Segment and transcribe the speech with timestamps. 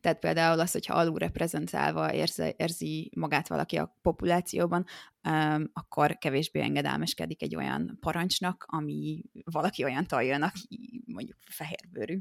[0.00, 4.84] Tehát például az, hogyha alulreprezentálva érzi, érzi magát valaki a populációban,
[5.28, 12.18] um, akkor kevésbé engedelmeskedik egy olyan parancsnak, ami valaki olyan taljon, aki mondjuk fehérbőrű.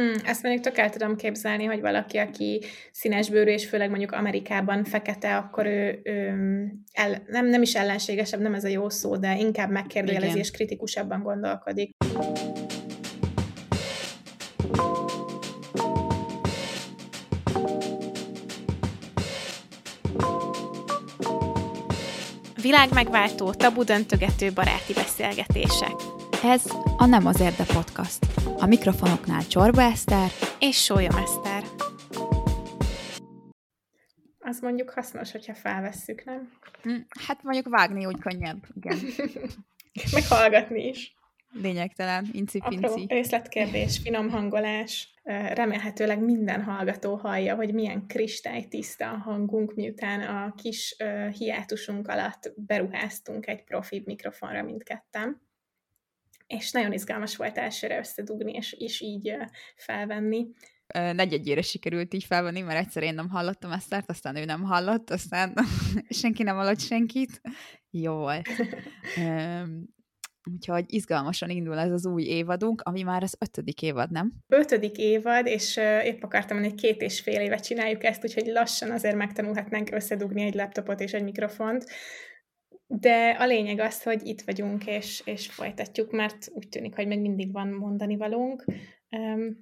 [0.00, 2.62] Mm, ezt mondjuk tök el tudom képzelni, hogy valaki, aki
[2.92, 6.34] színesbőrű, és főleg mondjuk Amerikában fekete, akkor ő, ő
[6.92, 11.22] el, nem, nem is ellenségesebb, nem ez a jó szó, de inkább megkérdőjelezi és kritikusabban
[11.22, 11.90] gondolkodik.
[22.62, 25.94] Világmegváltó, tabu döntögető baráti beszélgetések.
[26.44, 26.64] Ez
[26.96, 28.18] a Nem az Érde Podcast.
[28.58, 31.62] A mikrofonoknál Csorba Eszter és Sólyom Eszter.
[34.38, 36.52] Az mondjuk hasznos, hogyha felvesszük, nem?
[36.82, 38.98] Hm, hát mondjuk vágni úgy könnyebb, igen.
[40.12, 41.14] Meghallgatni is.
[41.52, 42.84] Lényegtelen, inci-pinci.
[42.84, 45.14] Apró részletkérdés, finom hangolás.
[45.54, 50.96] Remélhetőleg minden hallgató hallja, hogy milyen kristálytiszta a hangunk, miután a kis
[51.38, 55.50] hiátusunk alatt beruháztunk egy profi mikrofonra mindketten
[56.52, 59.36] és nagyon izgalmas volt elsőre összedugni, és, és így
[59.76, 60.46] felvenni.
[60.92, 65.54] Negyedjére sikerült így felvenni, mert egyszer én nem hallottam ezt, aztán ő nem hallott, aztán
[66.20, 67.40] senki nem hallott senkit.
[67.90, 68.48] Jó volt.
[70.50, 74.32] Úgyhogy izgalmasan indul ez az új évadunk, ami már az ötödik évad, nem?
[74.48, 78.90] Ötödik évad, és épp akartam mondani, hogy két és fél évet csináljuk ezt, úgyhogy lassan
[78.90, 81.84] azért megtanulhatnánk összedugni egy laptopot és egy mikrofont.
[82.86, 87.20] De a lényeg az, hogy itt vagyunk, és, és folytatjuk, mert úgy tűnik, hogy még
[87.20, 88.64] mindig van mondani valónk,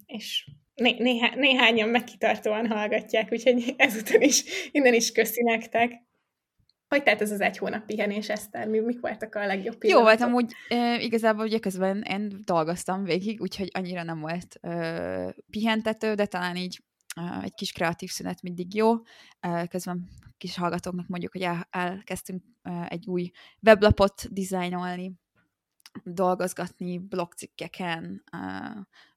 [0.07, 5.93] és né- néhá- néhányan megkitartóan hallgatják, úgyhogy ezután is, innen is köszi nektek.
[6.91, 8.69] Hogy tehát ez az egy hónap pihenés, Eszter?
[8.69, 9.91] Mi, mik voltak a legjobb pillanatok?
[9.91, 15.35] Jó voltam, úgy e, igazából ugye közben én dolgoztam végig, úgyhogy annyira nem volt e,
[15.51, 16.83] pihentető, de talán így
[17.15, 18.93] e, egy kis kreatív szünet mindig jó.
[19.41, 22.43] E, közben kis hallgatóknak mondjuk, hogy el, elkezdtünk
[22.89, 23.31] egy új
[23.63, 25.13] weblapot dizájnolni,
[26.05, 28.25] dolgozgatni blogcikkeken,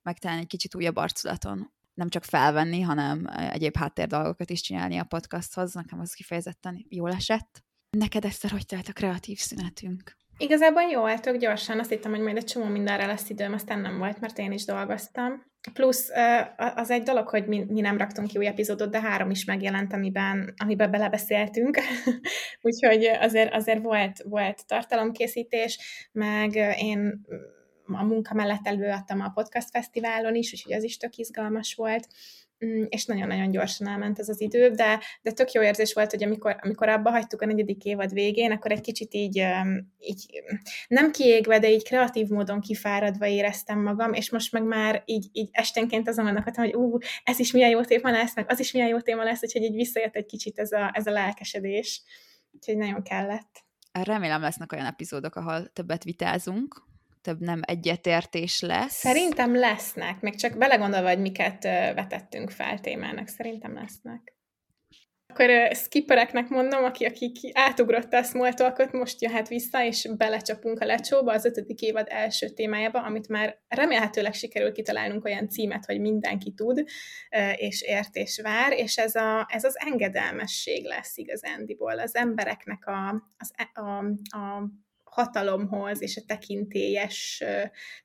[0.02, 1.73] megtalálni egy kicsit újabb arculaton.
[1.94, 5.74] Nem csak felvenni, hanem egyéb háttér dolgokat is csinálni a podcasthoz.
[5.74, 7.64] Nekem az kifejezetten jól esett.
[7.98, 10.18] Neked, Eszter, hogy telt a kreatív szünetünk?
[10.38, 11.80] Igazából jó, tök gyorsan.
[11.80, 14.66] Azt hittem, hogy majd egy csomó mindenre lesz időm, aztán nem volt, mert én is
[14.66, 15.52] dolgoztam.
[15.74, 16.10] Plusz
[16.76, 19.94] az egy dolog, hogy mi, mi nem raktunk ki új epizódot, de három is megjelent,
[19.94, 21.78] amiben, amiben belebeszéltünk.
[22.62, 25.80] Úgyhogy azért, azért volt, volt tartalomkészítés,
[26.12, 27.26] meg én
[27.86, 32.08] a munka mellett előadtam a podcast fesztiválon is, úgyhogy az is tök izgalmas volt.
[32.66, 36.24] Mm, és nagyon-nagyon gyorsan elment ez az idő, de, de tök jó érzés volt, hogy
[36.24, 39.46] amikor, amikor abba hagytuk a negyedik évad végén, akkor egy kicsit így,
[40.00, 40.44] így
[40.88, 45.50] nem kiégve, de így kreatív módon kifáradva éreztem magam, és most meg már így, így
[45.52, 48.88] esténként azon vannak, hogy ú, ez is milyen jó téma lesz, meg az is milyen
[48.88, 52.02] jó téma lesz, úgyhogy így visszajött egy kicsit ez a, ez a lelkesedés.
[52.52, 53.64] Úgyhogy nagyon kellett.
[53.92, 56.93] Remélem lesznek olyan epizódok, ahol többet vitázunk,
[57.24, 58.94] több nem egyetértés lesz.
[58.94, 61.64] Szerintem lesznek, még csak belegondolva, hogy miket
[61.96, 64.34] vetettünk fel témának, szerintem lesznek.
[65.34, 68.54] Akkor skippereknek mondom, aki, aki átugrotta a small
[68.92, 74.34] most jöhet vissza, és belecsapunk a lecsóba, az ötödik évad első témájába, amit már remélhetőleg
[74.34, 76.84] sikerül kitalálnunk olyan címet, hogy mindenki tud,
[77.56, 82.00] és ért és vár, és ez, a, ez az engedelmesség lesz igazándiból.
[82.00, 83.98] Az embereknek a, az, e, a,
[84.38, 84.70] a
[85.14, 87.44] hatalomhoz és a tekintélyes,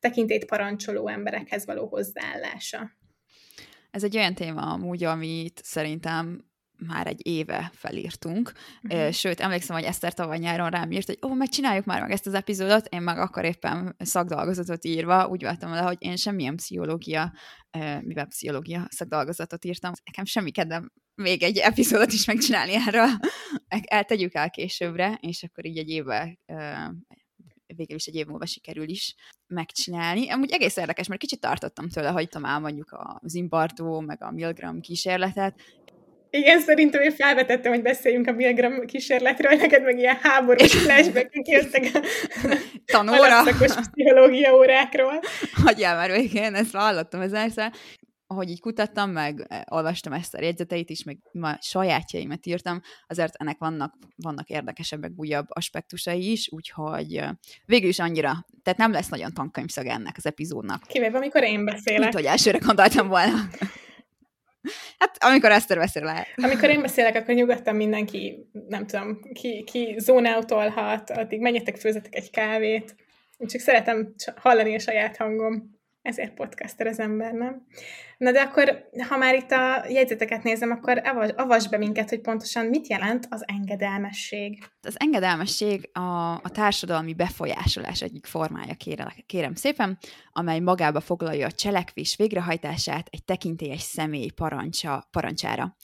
[0.01, 2.91] tekintélyt parancsoló emberekhez való hozzáállása.
[3.91, 6.48] Ez egy olyan téma amúgy, amit szerintem
[6.87, 8.53] már egy éve felírtunk,
[8.83, 9.11] uh-huh.
[9.11, 12.35] sőt, emlékszem, hogy Eszter tavaly nyáron rám írt, hogy ó, megcsináljuk már meg ezt az
[12.35, 17.33] epizódot, én meg akkor éppen szakdolgozatot írva úgy voltam le, hogy én semmilyen pszichológia,
[18.01, 23.09] mivel pszichológia szakdolgozatot írtam, nekem semmi kedvem még egy epizódot is megcsinálni erről,
[23.69, 26.39] eltegyük el későbbre, és akkor így egy évvel
[27.77, 29.15] végül is egy év múlva sikerül is
[29.47, 30.31] megcsinálni.
[30.31, 34.81] Amúgy egész érdekes, mert kicsit tartottam tőle, hogy talán mondjuk a Zimbardo, meg a Milgram
[34.81, 35.61] kísérletet,
[36.31, 41.91] igen, szerintem én felvetettem, hogy beszéljünk a Milgram kísérletről, neked meg ilyen háborús flashback jöttek
[41.95, 42.01] a
[42.85, 43.41] tanóra.
[43.41, 45.21] a pszichológia órákról.
[45.65, 47.73] Hagyjál már végén, ezt hallottam ezerszer
[48.31, 53.35] ahogy így kutattam, meg eh, olvastam ezt a jegyzeteit is, meg ma sajátjaimat írtam, azért
[53.37, 57.31] ennek vannak, vannak érdekesebbek, újabb aspektusai is, úgyhogy eh,
[57.65, 60.83] végül is annyira, tehát nem lesz nagyon tankönyvszag ennek az epizódnak.
[60.87, 62.01] Kivéve, amikor én beszélek.
[62.01, 63.49] Mint, hogy elsőre gondoltam volna.
[64.99, 66.27] Hát, amikor ezt beszél lehet.
[66.37, 72.31] Amikor én beszélek, akkor nyugodtan mindenki, nem tudom, ki, ki zónáutolhat, addig menjetek, főzetek egy
[72.31, 72.95] kávét.
[73.37, 75.77] Én csak szeretem hallani a saját hangom.
[76.03, 77.67] ezért podcaster az ember, nem?
[78.17, 81.03] Na de akkor, ha már itt a jegyzeteket nézem, akkor
[81.37, 84.59] avasd be minket, hogy pontosan mit jelent az engedelmesség.
[84.81, 89.99] Az engedelmesség a, a társadalmi befolyásolás egyik formája, kérem, kérem szépen,
[90.33, 95.77] amely magába foglalja a cselekvés végrehajtását egy tekintélyes személy parancsa, parancsára.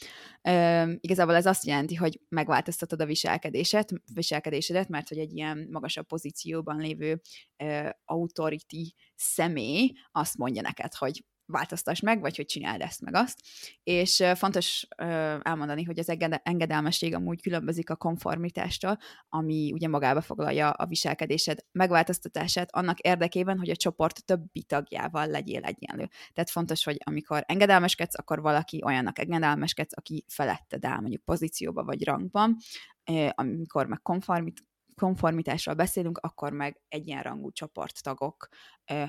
[0.43, 6.07] Ö, igazából ez azt jelenti, hogy megváltoztatod a viselkedéset, viselkedésedet, mert hogy egy ilyen magasabb
[6.07, 7.21] pozícióban lévő
[7.57, 13.39] ö, authority személy azt mondja neked, hogy változtass meg, vagy hogy csináld ezt meg azt.
[13.83, 14.87] És fontos
[15.43, 18.99] elmondani, hogy az engedelmesség amúgy különbözik a konformitástól,
[19.29, 25.65] ami ugye magába foglalja a viselkedésed megváltoztatását annak érdekében, hogy a csoport többi tagjával legyél
[25.65, 26.09] egyenlő.
[26.33, 32.05] Tehát fontos, hogy amikor engedelmeskedsz, akkor valaki olyannak engedelmeskedsz, aki feletted áll mondjuk pozícióba vagy
[32.05, 32.57] rangban,
[33.31, 34.63] amikor meg konformit,
[34.95, 38.49] konformitásról beszélünk, akkor meg egyenrangú csoporttagok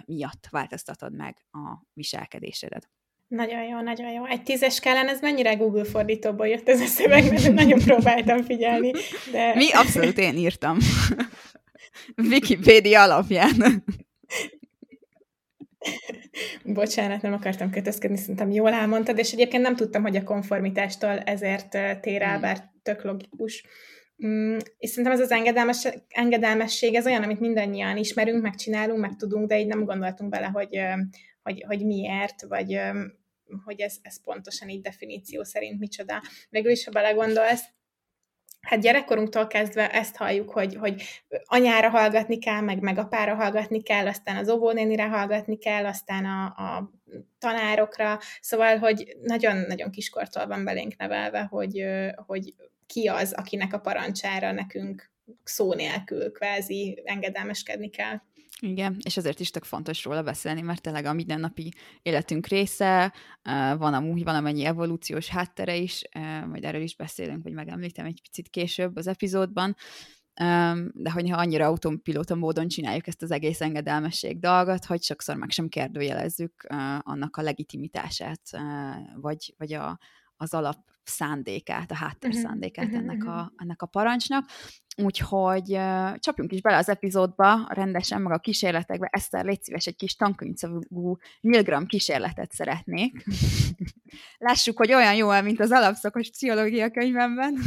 [0.06, 2.90] miatt változtatod meg a viselkedésedet.
[3.28, 4.26] Nagyon jó, nagyon jó.
[4.26, 8.92] Egy tízes skálán ez mennyire Google fordítóból jött ez a szöveg, mert nagyon próbáltam figyelni.
[9.32, 9.56] De...
[9.56, 10.78] Mi abszolút én írtam.
[12.30, 13.84] Wikipédia alapján.
[16.64, 21.70] Bocsánat, nem akartam kötözködni, szerintem jól elmondtad, és egyébként nem tudtam, hogy a konformitástól ezért
[22.02, 22.42] tér el, hmm.
[22.42, 23.64] bár tök logikus.
[24.26, 29.16] Mm, és szerintem ez az engedelmes, engedelmesség, ez olyan, amit mindannyian ismerünk, meg csinálunk, meg
[29.16, 30.80] tudunk, de így nem gondoltunk bele, hogy,
[31.44, 32.80] hogy, hogy miért, vagy
[33.64, 36.22] hogy ez, ez pontosan így definíció szerint micsoda.
[36.50, 37.64] Végül is, ha belegondolsz,
[38.62, 41.04] hát gyerekkorunktól kezdve ezt halljuk, hogy, hogy
[41.44, 46.46] anyára hallgatni kell, meg, meg apára hallgatni kell, aztán az óvónénire hallgatni kell, aztán a,
[46.46, 46.92] a
[47.40, 51.86] tanárokra, szóval, hogy nagyon-nagyon kiskortól van belénk nevelve, hogy,
[52.26, 52.54] hogy
[52.86, 55.12] ki az, akinek a parancsára nekünk
[55.44, 58.22] szó nélkül kvázi engedelmeskedni kell.
[58.60, 63.14] Igen, és ezért is tök fontos róla beszélni, mert tényleg a mindennapi életünk része,
[63.78, 66.02] van amúgy valamennyi evolúciós háttere is,
[66.48, 69.76] majd erről is beszélünk, vagy megemlítem egy picit később az epizódban,
[70.94, 75.68] de hogyha annyira autopilóta módon csináljuk ezt az egész engedelmesség dolgot, hogy sokszor meg sem
[75.68, 76.68] kérdőjelezzük
[77.00, 78.42] annak a legitimitását,
[79.16, 80.00] vagy, vagy a,
[80.38, 84.46] az alap szándékát, a háttér szándékát ennek, a, ennek a parancsnak.
[85.04, 89.08] Úgyhogy uh, csapjunk is bele az epizódba, rendesen, meg a kísérletekbe.
[89.12, 93.24] Eszter, légy szíves, egy kis tankönyvszavú milligram kísérletet szeretnék.
[94.38, 97.58] Lássuk, hogy olyan jó, mint az alapszakos pszichológia könyvemben.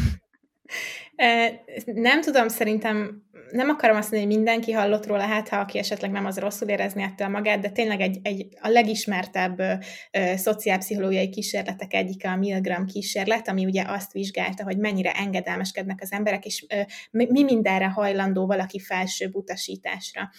[1.85, 6.11] Nem tudom, szerintem nem akarom azt mondani, hogy mindenki hallott róla, hát ha aki esetleg
[6.11, 9.75] nem az rosszul érezni ettől magát, de tényleg egy, egy a legismertebb ö,
[10.37, 16.45] szociálpszichológiai kísérletek egyike a Milgram kísérlet, ami ugye azt vizsgálta, hogy mennyire engedelmeskednek az emberek,
[16.45, 16.81] és ö,
[17.11, 20.31] mi mindenre hajlandó valaki felsőbb utasításra.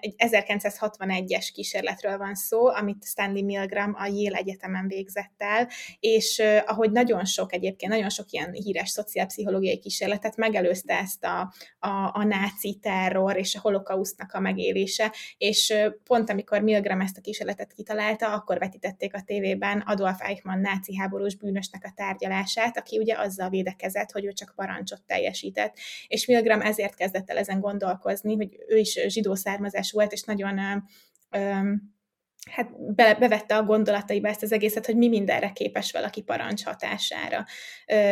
[0.00, 5.68] Egy 1961-es kísérletről van szó, amit Stanley Milgram a Yale Egyetemen végzett el,
[6.00, 11.52] és ö, ahogy nagyon sok egyébként, nagyon sok ilyen híres szociálpszichológiai kísérletet megelőzte ezt a,
[11.78, 15.74] a, a náci terror és a holokausztnak a megélése, és
[16.04, 21.36] pont amikor Milgram ezt a kísérletet kitalálta, akkor vetítették a tévében Adolf Eichmann náci háborús
[21.36, 25.76] bűnösnek a tárgyalását, aki ugye azzal védekezett, hogy ő csak parancsot teljesített.
[26.08, 30.58] És Milgram ezért kezdett el ezen gondolkozni, hogy ő is zsidó származás volt, és nagyon
[32.50, 37.44] hát be, bevette a gondolataiba ezt az egészet, hogy mi mindenre képes valaki parancs hatására.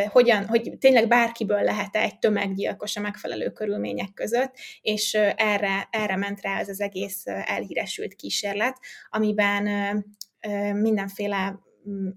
[0.09, 6.41] Hogyan, hogy tényleg bárkiből lehet-e egy tömeggyilkos a megfelelő körülmények között, és erre, erre ment
[6.41, 8.79] rá ez az egész elhíresült kísérlet,
[9.09, 10.05] amiben
[10.73, 11.59] mindenféle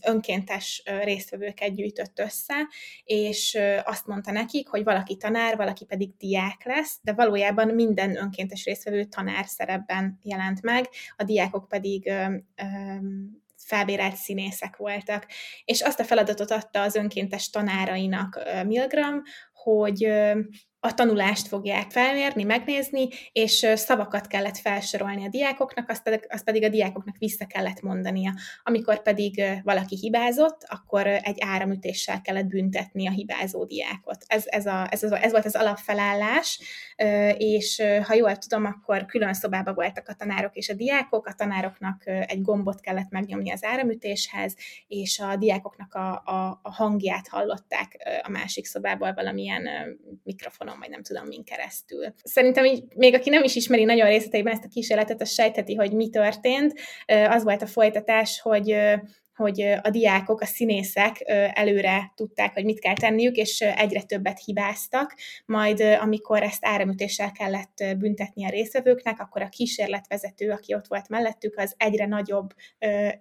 [0.06, 2.68] önkéntes résztvevőket gyűjtött össze,
[3.04, 8.66] és azt mondta nekik, hogy valaki tanár, valaki pedig diák lesz, de valójában minden önkéntes
[8.66, 12.12] résztvevő tanár szerepben jelent meg, a diákok pedig
[13.58, 15.26] felbérelt színészek voltak.
[15.66, 19.22] És azt a feladatot adta az önkéntes tanárainak Milgram,
[19.54, 20.12] hogy
[20.88, 26.64] a tanulást fogják felmérni, megnézni, és szavakat kellett felsorolni a diákoknak, azt pedig, azt pedig
[26.64, 28.34] a diákoknak vissza kellett mondania.
[28.64, 34.18] Amikor pedig valaki hibázott, akkor egy áramütéssel kellett büntetni a hibázó diákot.
[34.28, 36.60] Ez, ez, a, ez, ez volt az alapfelállás,
[37.38, 42.04] és ha jól tudom, akkor külön szobában voltak a tanárok és a diákok, a tanároknak
[42.06, 44.56] egy gombot kellett megnyomni az áramütéshez,
[44.88, 49.64] és a diákoknak a, a, a hangját hallották a másik szobából valamilyen
[50.24, 52.14] mikrofonon vagy nem tudom min keresztül.
[52.24, 55.94] Szerintem így, még aki nem is ismeri nagyon részleteiben ezt a kísérletet, az sejtheti, hogy
[55.94, 56.80] mi történt.
[57.06, 58.76] Az volt a folytatás, hogy
[59.38, 61.16] hogy a diákok, a színészek
[61.54, 65.16] előre tudták, hogy mit kell tenniük, és egyre többet hibáztak,
[65.46, 71.58] majd amikor ezt áramütéssel kellett büntetni a részvevőknek, akkor a kísérletvezető, aki ott volt mellettük,
[71.58, 72.54] az egyre nagyobb,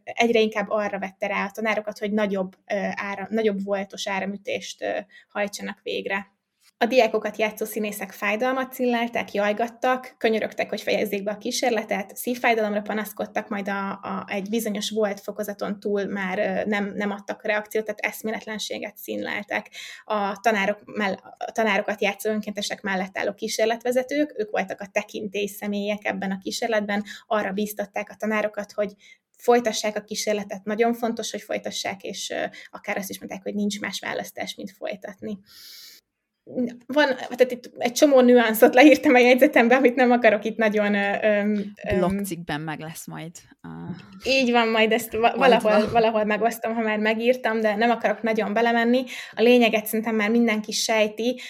[0.04, 2.56] egyre inkább arra vette rá a tanárokat, hogy nagyobb,
[2.94, 6.34] áram, nagyobb voltos áramütést hajtsanak végre.
[6.78, 13.48] A diákokat játszó színészek fájdalmat cillálták, jajgattak, könyörögtek, hogy fejezzék be a kísérletet, szívfájdalomra panaszkodtak,
[13.48, 18.96] majd a, a, egy bizonyos volt fokozaton túl már nem, nem adtak reakciót, tehát eszméletlenséget
[18.96, 19.70] színleltek.
[20.04, 26.04] A, tanárok mell, a tanárokat játszó önkéntesek mellett álló kísérletvezetők, ők voltak a tekintély személyek
[26.04, 28.92] ebben a kísérletben, arra bíztatták a tanárokat, hogy
[29.38, 32.34] folytassák a kísérletet, nagyon fontos, hogy folytassák, és
[32.70, 35.38] akár azt is mondták, hogy nincs más választás, mint folytatni
[36.86, 40.94] van, tehát itt egy csomó nüanszot leírtam a jegyzetembe, amit nem akarok itt nagyon...
[41.24, 43.30] Öm, Blogcikkben meg lesz majd.
[43.62, 43.68] A...
[44.24, 49.04] Így van, majd ezt valahol, valahol megosztom, ha már megírtam, de nem akarok nagyon belemenni.
[49.34, 51.40] A lényeget szerintem már mindenki sejti.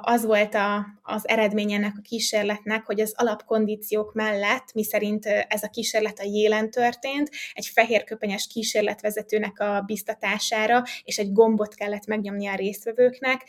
[0.00, 5.68] Az volt a, az eredmény ennek a kísérletnek, hogy az alapkondíciók mellett, miszerint ez a
[5.68, 12.46] kísérlet a jélen történt, egy fehér köpenyes kísérletvezetőnek a biztatására, és egy gombot kellett megnyomni
[12.46, 13.44] a résztvevőknek,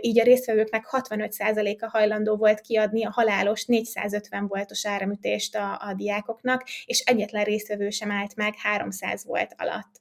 [0.00, 6.64] így a résztvevőknek 65%-a hajlandó volt kiadni a halálos 450 voltos áramütést a, a diákoknak,
[6.86, 10.00] és egyetlen résztvevő sem állt meg 300 volt alatt.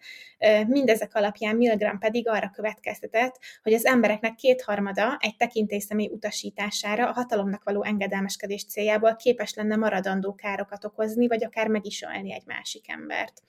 [0.68, 7.63] Mindezek alapján Milgram pedig arra következtetett, hogy az embereknek kétharmada egy tekintélyszemély utasítására a hatalomnak
[7.63, 12.89] való engedelmeskedés céljából képes lenne maradandó károkat okozni, vagy akár meg is ölni egy másik
[12.89, 13.42] embert.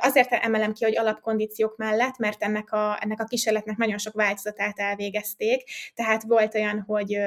[0.00, 4.78] Azért emelem ki, hogy alapkondíciók mellett, mert ennek a, ennek a kísérletnek nagyon sok változatát
[4.78, 5.62] elvégezték,
[5.94, 7.18] tehát volt olyan, hogy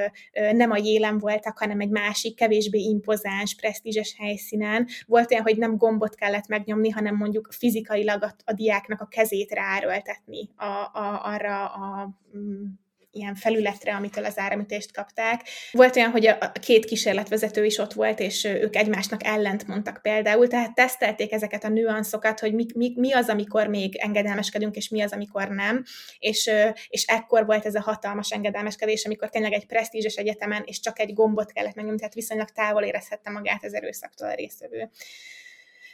[0.52, 4.88] nem a jélen voltak, hanem egy másik, kevésbé impozáns, presztízses helyszínen.
[5.06, 9.52] Volt olyan, hogy nem gombot kellett megnyomni, hanem mondjuk fizikailag a, a diáknak a kezét
[9.52, 12.66] ráerőltetni a, a, arra a mm,
[13.12, 15.42] ilyen felületre, amitől az áramütést kapták.
[15.72, 20.48] Volt olyan, hogy a két kísérletvezető is ott volt, és ők egymásnak ellent mondtak például,
[20.48, 25.02] tehát tesztelték ezeket a nüanszokat, hogy mi, mi, mi az, amikor még engedelmeskedünk, és mi
[25.02, 25.84] az, amikor nem,
[26.20, 26.50] és,
[26.88, 31.14] és ekkor volt ez a hatalmas engedelmeskedés, amikor tényleg egy presztízses egyetemen, és csak egy
[31.14, 34.90] gombot kellett megnyomni, tehát viszonylag távol érezhette magát az erőszaktól a résztvevő.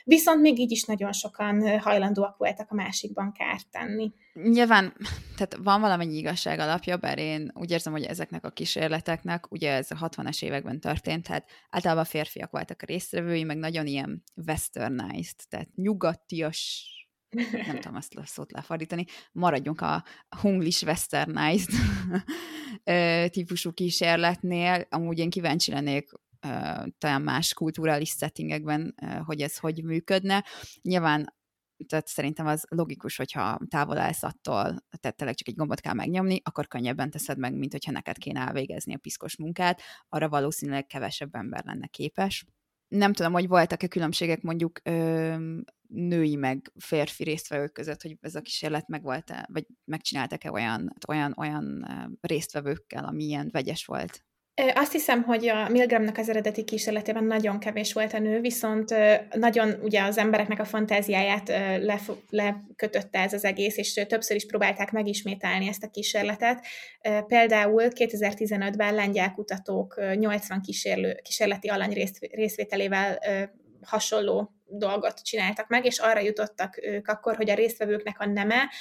[0.07, 4.13] Viszont még így is nagyon sokan hajlandóak voltak a másikban kárt tenni.
[4.33, 4.93] Nyilván,
[5.35, 9.91] tehát van valamennyi igazság alapja, bár én úgy érzem, hogy ezeknek a kísérleteknek, ugye ez
[9.91, 15.75] a 60-as években történt, tehát általában férfiak voltak a résztvevői, meg nagyon ilyen westernized, tehát
[15.75, 16.89] nyugatias
[17.65, 20.03] nem tudom azt a szót lefordítani, maradjunk a
[20.41, 21.73] hunglis westernized
[23.33, 24.85] típusú kísérletnél.
[24.89, 26.11] Amúgy én kíváncsi lennék
[26.97, 30.43] talán más kulturális settingekben, hogy ez hogy működne.
[30.81, 31.33] Nyilván
[31.87, 34.63] tehát szerintem az logikus, hogyha távol állsz attól,
[34.99, 38.39] tehát tényleg csak egy gombot kell megnyomni, akkor könnyebben teszed meg, mint hogyha neked kéne
[38.39, 42.45] elvégezni a piszkos munkát, arra valószínűleg kevesebb ember lenne képes.
[42.87, 45.35] Nem tudom, hogy voltak-e különbségek mondjuk ö,
[45.87, 50.93] női meg férfi résztvevők között, hogy ez a kísérlet meg volt -e, vagy megcsináltak-e olyan,
[51.07, 51.87] olyan, olyan
[52.21, 54.25] résztvevőkkel, ami ilyen vegyes volt?
[54.73, 58.95] Azt hiszem, hogy a Milgramnak az eredeti kísérletében nagyon kevés volt a nő, viszont
[59.33, 61.51] nagyon ugye az embereknek a fantáziáját
[62.29, 66.65] lekötötte ez az egész, és többször is próbálták megismételni ezt a kísérletet.
[67.27, 73.19] Például 2015-ben lengyel kutatók 80 kísérlő, kísérleti alany részvételével
[73.85, 78.71] hasonló dolgot csináltak meg, és arra jutottak ők akkor, hogy a résztvevőknek a neme,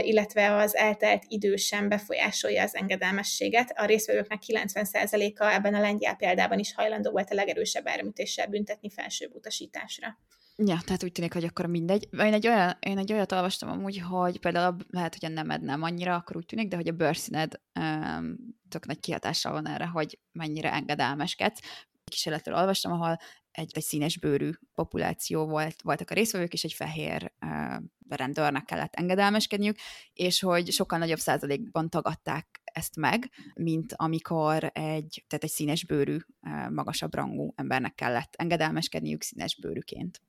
[0.00, 3.72] illetve az eltelt idő sem befolyásolja az engedelmességet.
[3.74, 9.34] A résztvevőknek 90%-a ebben a lengyel példában is hajlandó volt a legerősebb áramütéssel büntetni felsőbb
[9.34, 10.18] utasításra.
[10.58, 12.08] Ja, tehát úgy tűnik, hogy akkor mindegy.
[12.12, 15.82] Én egy, olyan, én egy olyat olvastam amúgy, hogy például lehet, hogy a nemed nem
[15.82, 18.36] annyira, akkor úgy tűnik, de hogy a bőrszíned um,
[18.68, 21.60] tök nagy kihatással van erre, hogy mennyire engedelmeskedsz.
[22.04, 23.18] Kísérletről olvastam, ahol
[23.56, 28.94] egy, egy színes bőrű populáció volt, voltak a részvevők, és egy fehér uh, rendőrnek kellett
[28.94, 29.76] engedelmeskedniük,
[30.12, 36.16] és hogy sokkal nagyobb százalékban tagadták ezt meg, mint amikor egy, tehát egy színes bőrű,
[36.16, 40.20] uh, magasabb rangú embernek kellett engedelmeskedniük színes bőrűként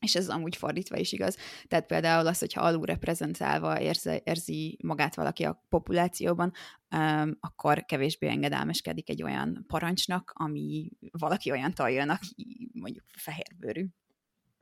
[0.00, 1.36] és ez amúgy fordítva is igaz.
[1.68, 6.52] Tehát például az, hogyha alul reprezentálva érzi, érzi magát valaki a populációban,
[6.96, 13.86] um, akkor kevésbé engedelmeskedik egy olyan parancsnak, ami valaki olyan taljon, aki mondjuk fehérbőrű.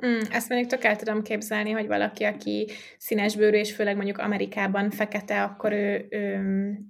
[0.07, 4.91] Mm, ezt mondjuk tök el tudom képzelni, hogy valaki, aki színesbőrű, és főleg mondjuk Amerikában
[4.91, 6.35] fekete, akkor ő, ő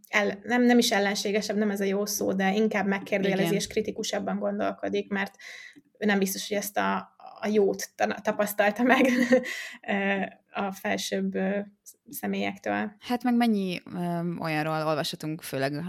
[0.09, 4.39] el, nem, nem is ellenségesebb, nem ez a jó szó, de inkább megkérdőjelezi és kritikusabban
[4.39, 5.35] gondolkodik, mert
[5.99, 7.91] ő nem biztos, hogy ezt a, a jót
[8.23, 9.07] tapasztalta meg
[10.53, 11.39] a felsőbb
[12.09, 12.93] személyektől.
[12.99, 15.83] Hát meg mennyi ö, olyanról olvashatunk, főleg ö,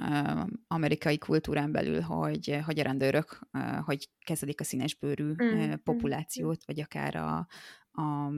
[0.68, 5.72] amerikai kultúrán belül, hogy, hogy a rendőrök, ö, hogy kezelik a színesbőrű mm.
[5.84, 7.48] populációt, vagy akár a,
[8.02, 8.32] a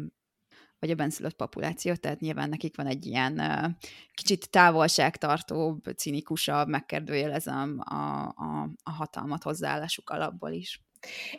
[0.79, 3.71] vagy a benszülött populációt, tehát nyilván nekik van egy ilyen uh,
[4.13, 10.88] kicsit távolságtartóbb, cinikusabb, megkérdőjelezem a, a, a hatalmat hozzáállásuk alapból is.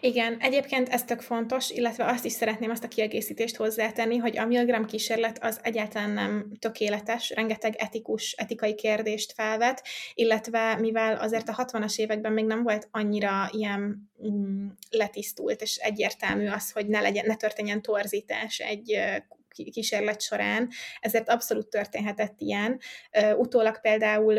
[0.01, 4.47] Igen, egyébként ez tök fontos, illetve azt is szeretném azt a kiegészítést hozzátenni, hogy a
[4.47, 11.65] Milgram kísérlet az egyáltalán nem tökéletes, rengeteg etikus, etikai kérdést felvet, illetve mivel azért a
[11.65, 17.27] 60-as években még nem volt annyira ilyen mm, letisztult és egyértelmű az, hogy ne, legyen,
[17.27, 18.99] ne történjen torzítás egy
[19.55, 20.69] kísérlet során,
[21.01, 22.81] ezért abszolút történhetett ilyen.
[23.37, 24.39] Utólag például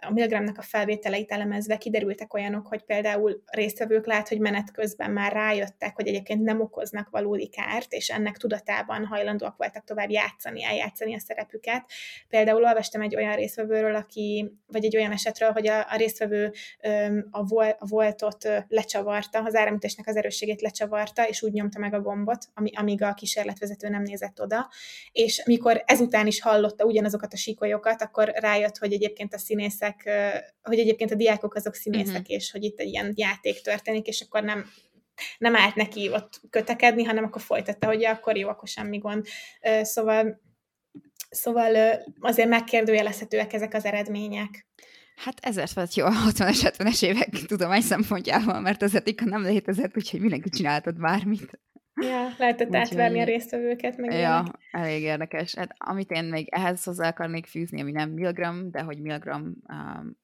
[0.00, 5.32] a Milgramnak a felvételeit elemezve kiderültek olyanok, hogy például résztvevők lát, hogy menet közben már
[5.32, 11.14] rájöttek, hogy egyébként nem okoznak valódi kárt, és ennek tudatában hajlandóak voltak tovább játszani, eljátszani
[11.14, 11.90] a szerepüket.
[12.28, 16.52] Például olvastam egy olyan résztvevőről, aki, vagy egy olyan esetről, hogy a, a résztvevő
[17.30, 22.00] a, vol, a voltot lecsavarta, az áramütésnek az erősségét lecsavarta, és úgy nyomta meg a
[22.00, 24.70] gombot, amíg a kísérletvezető nem nézett ment oda,
[25.12, 30.10] és mikor ezután is hallotta ugyanazokat a sikolyokat, akkor rájött, hogy egyébként a színészek,
[30.62, 32.36] hogy egyébként a diákok azok színészek, uh-huh.
[32.36, 34.66] és hogy itt egy ilyen játék történik, és akkor nem
[35.38, 39.26] nem állt neki ott kötekedni, hanem akkor folytatta, hogy ja, akkor jó, akkor semmi gond.
[39.82, 40.40] Szóval,
[41.30, 44.66] szóval azért megkérdőjelezhetőek ezek az eredmények.
[45.16, 49.96] Hát ezért volt jó a 60-es, 70-es évek tudomány szempontjával, mert az etika nem létezett,
[49.96, 51.60] úgyhogy mindenki csináltad bármit.
[52.00, 54.58] Ja, lehetett Úgy, átverni a résztvevőket, meg Ja, ilyenek.
[54.70, 55.54] elég érdekes.
[55.54, 60.16] Hát, amit én még ehhez hozzá akarnék fűzni, ami nem Milgram, de hogy Milgram um,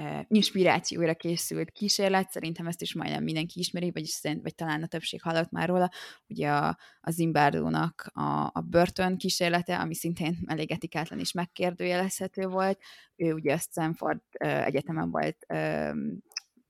[0.00, 4.86] uh, inspirációra készült kísérlet, szerintem ezt is majdnem mindenki ismeri, vagy, szerint, vagy talán a
[4.86, 5.90] többség hallott már róla,
[6.28, 12.80] ugye a, a Zimbárdónak a, a börtön kísérlete, ami szintén elég etikátlan és megkérdőjelezhető volt.
[13.16, 16.18] Ő ugye a Stanford uh, egyetemen volt um,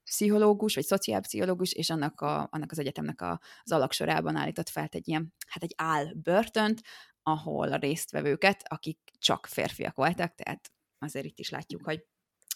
[0.09, 5.07] pszichológus, vagy szociálpszichológus, és annak, a, annak az egyetemnek a, az alaksorában állított fel egy
[5.07, 6.81] ilyen, hát egy áll börtönt,
[7.23, 12.03] ahol a résztvevőket, akik csak férfiak voltak, tehát azért itt is látjuk, hogy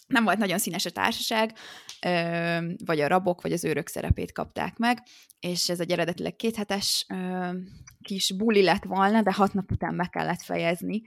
[0.06, 1.56] nem volt nagyon színes a társaság,
[2.84, 5.02] vagy a rabok, vagy az őrök szerepét kapták meg,
[5.40, 7.06] és ez egy eredetileg kéthetes
[8.02, 11.02] kis buli lett volna, de hat nap után meg kellett fejezni,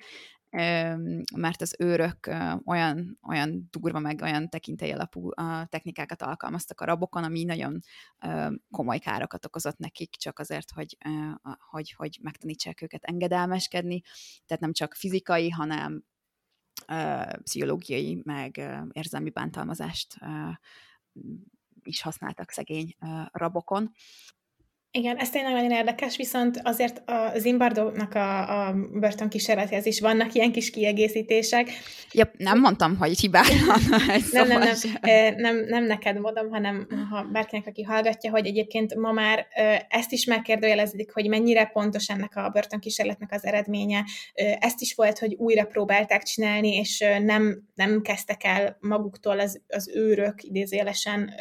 [1.35, 2.29] mert az őrök
[2.65, 5.29] olyan, olyan durva, meg olyan tekintély alapú
[5.65, 7.79] technikákat alkalmaztak a rabokon, ami nagyon
[8.69, 10.97] komoly károkat okozott nekik, csak azért, hogy,
[11.69, 14.01] hogy, hogy megtanítsák őket engedelmeskedni,
[14.45, 16.03] tehát nem csak fizikai, hanem
[17.43, 18.57] pszichológiai, meg
[18.91, 20.17] érzelmi bántalmazást
[21.83, 22.95] is használtak szegény
[23.31, 23.91] rabokon.
[24.91, 30.51] Igen, ez tényleg nagyon érdekes, viszont azért a Zimbardónak a, a börtönkísérlethez is vannak ilyen
[30.51, 31.69] kis kiegészítések.
[32.11, 33.79] Ja, nem mondtam, hogy hibátlan.
[34.31, 34.61] nem, nem,
[35.01, 39.47] nem, nem, nem neked mondom, hanem ha bárkinek, aki hallgatja, hogy egyébként ma már
[39.89, 44.05] ezt is megkérdőjelezik, hogy mennyire pontos ennek a börtönkísérletnek az eredménye.
[44.59, 49.89] Ezt is volt, hogy újra próbálták csinálni, és nem, nem kezdtek el maguktól az, az
[49.93, 51.33] őrök idézélesen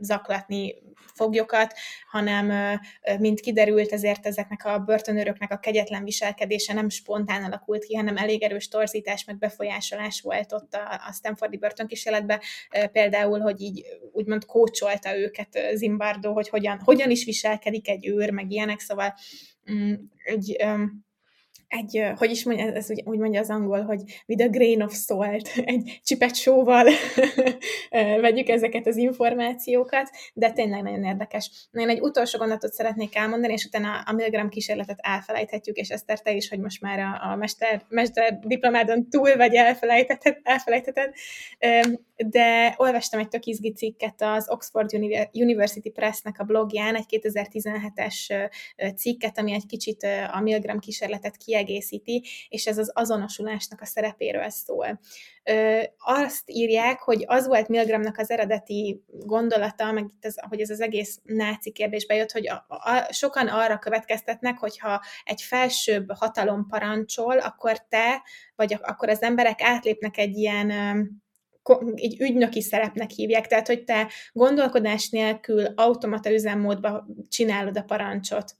[0.00, 0.74] zaklatni
[1.14, 1.74] foglyokat,
[2.10, 2.78] hanem
[3.18, 8.42] mint kiderült, ezért ezeknek a börtönőröknek a kegyetlen viselkedése nem spontán alakult ki, hanem elég
[8.42, 12.40] erős torzítás, meg befolyásolás volt ott a, a Stanfordi börtönkísérletben,
[12.92, 18.50] például, hogy így úgymond kócsolta őket Zimbardo, hogy hogyan, hogyan is viselkedik egy őr, meg
[18.50, 19.14] ilyenek, szóval
[19.72, 19.94] mm,
[20.24, 20.56] egy
[21.72, 24.94] egy, hogy is mondja, ez úgy, úgy mondja az angol, hogy with a grain of
[24.94, 26.86] salt, egy csipet sóval
[28.20, 31.68] vegyük ezeket az információkat, de tényleg nagyon érdekes.
[31.72, 36.32] Én egy utolsó gondolatot szeretnék elmondani, és utána a Milgram kísérletet elfelejthetjük, és ezt te
[36.32, 41.14] is, hogy most már a, a mester, mester diplomádon túl vagy elfelejtheted, elfelejtheted,
[42.26, 44.90] de olvastam egy tök izgi cikket az Oxford
[45.32, 48.48] University Pressnek a blogján, egy 2017-es
[48.96, 54.48] cikket, ami egy kicsit a Milgram kísérletet kiegészít, kiegészíti, és ez az azonosulásnak a szerepéről
[54.48, 55.00] szól.
[55.96, 60.80] Azt írják, hogy az volt Milgramnak az eredeti gondolata, meg itt ez, hogy ez az
[60.80, 67.38] egész náci kérdésbe jött, hogy a, a, sokan arra következtetnek, hogyha egy felsőbb hatalom parancsol,
[67.38, 68.22] akkor te,
[68.54, 70.70] vagy akkor az emberek átlépnek egy ilyen
[71.94, 78.56] egy ügynöki szerepnek hívják, tehát hogy te gondolkodás nélkül automata üzemmódba csinálod a parancsot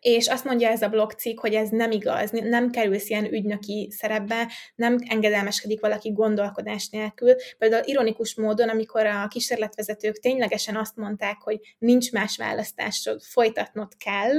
[0.00, 4.52] és azt mondja ez a blogcikk, hogy ez nem igaz, nem kerülsz ilyen ügynöki szerepbe,
[4.74, 7.34] nem engedelmeskedik valaki gondolkodás nélkül.
[7.58, 14.36] Például ironikus módon, amikor a kísérletvezetők ténylegesen azt mondták, hogy nincs más választásod, folytatnod kell,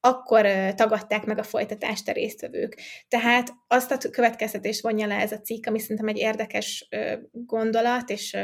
[0.00, 2.80] akkor tagadták meg a folytatást a résztvevők.
[3.08, 6.88] Tehát azt a következtetést vonja le ez a cikk, ami szerintem egy érdekes
[7.32, 8.36] gondolat, és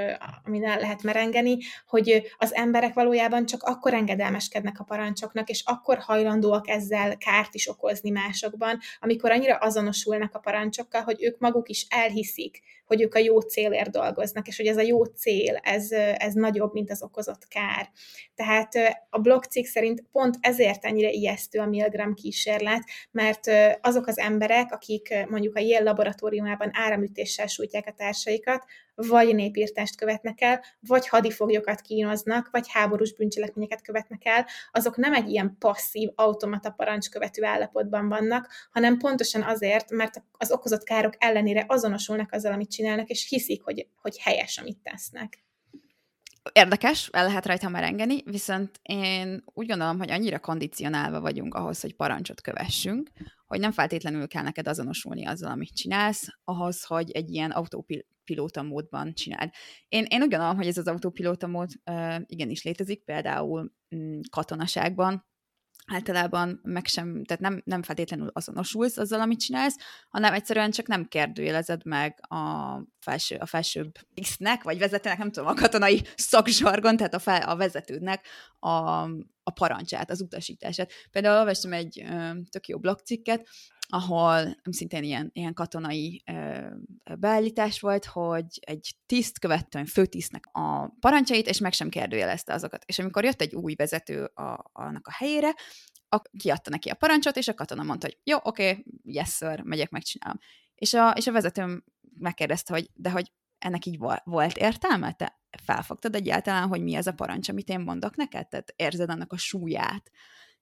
[0.44, 5.98] amin el lehet merengeni, hogy az emberek valójában csak akkor engedelmeskednek a parancsoknak, és akkor
[5.98, 11.86] hajlandóak ezzel kárt is okozni másokban, amikor annyira azonosulnak a parancsokkal, hogy ők maguk is
[11.88, 16.32] elhiszik, hogy ők a jó célért dolgoznak, és hogy ez a jó cél, ez, ez
[16.32, 17.90] nagyobb, mint az okozott kár.
[18.34, 18.72] Tehát
[19.10, 25.26] a blogcikk szerint pont ezért ennyire ijesztő a Milgram kísérlet, mert azok az emberek, akik
[25.28, 32.48] mondjuk a Yale laboratóriumában áramütéssel sújtják a társaikat, vagy népírtást követnek el, vagy hadifoglyokat kínoznak,
[32.50, 38.98] vagy háborús bűncselekményeket követnek el, azok nem egy ilyen passzív, automata parancskövető állapotban vannak, hanem
[38.98, 44.18] pontosan azért, mert az okozott károk ellenére azonosulnak azzal, amit csinálnak, és hiszik, hogy, hogy
[44.18, 45.45] helyes, amit tesznek.
[46.52, 51.94] Érdekes, el lehet rajta merengeni, viszont én úgy gondolom, hogy annyira kondicionálva vagyunk ahhoz, hogy
[51.94, 53.10] parancsot kövessünk,
[53.46, 59.14] hogy nem feltétlenül kell neked azonosulni azzal, amit csinálsz, ahhoz, hogy egy ilyen autopilóta módban
[59.14, 59.50] csináld.
[59.88, 65.26] Én, én úgy gondolom, hogy ez az autopilóta mód uh, igenis létezik, például um, katonaságban,
[65.86, 69.76] általában meg sem, tehát nem, nem feltétlenül azonosulsz azzal, amit csinálsz,
[70.08, 75.48] hanem egyszerűen csak nem kérdőjelezed meg a, felső, a felsőbb tisztnek, vagy vezetőnek, nem tudom,
[75.48, 78.26] a katonai szakzsargon, tehát a, fel, a vezetődnek
[78.58, 78.70] a,
[79.42, 80.92] a parancsát, az utasítását.
[81.10, 83.48] Például olvastam egy ö, tök jó blogcikket,
[83.88, 86.66] ahol szintén ilyen, ilyen katonai ö,
[87.18, 92.84] beállítás volt, hogy egy tiszt követte főtisztnek a parancsait, és meg sem kérdőjelezte azokat.
[92.86, 95.54] És amikor jött egy új vezető a, annak a helyére,
[96.08, 99.60] a, kiadta neki a parancsot, és a katona mondta, hogy jó, oké, okay, yes sir,
[99.62, 100.38] megyek, megcsinálom.
[100.74, 101.84] És a, és a vezetőm
[102.18, 105.12] megkérdezte, hogy de hogy ennek így volt értelme?
[105.12, 108.48] Te felfogtad egyáltalán, hogy mi ez a parancs, amit én mondok neked?
[108.48, 110.10] Tehát érzed annak a súlyát?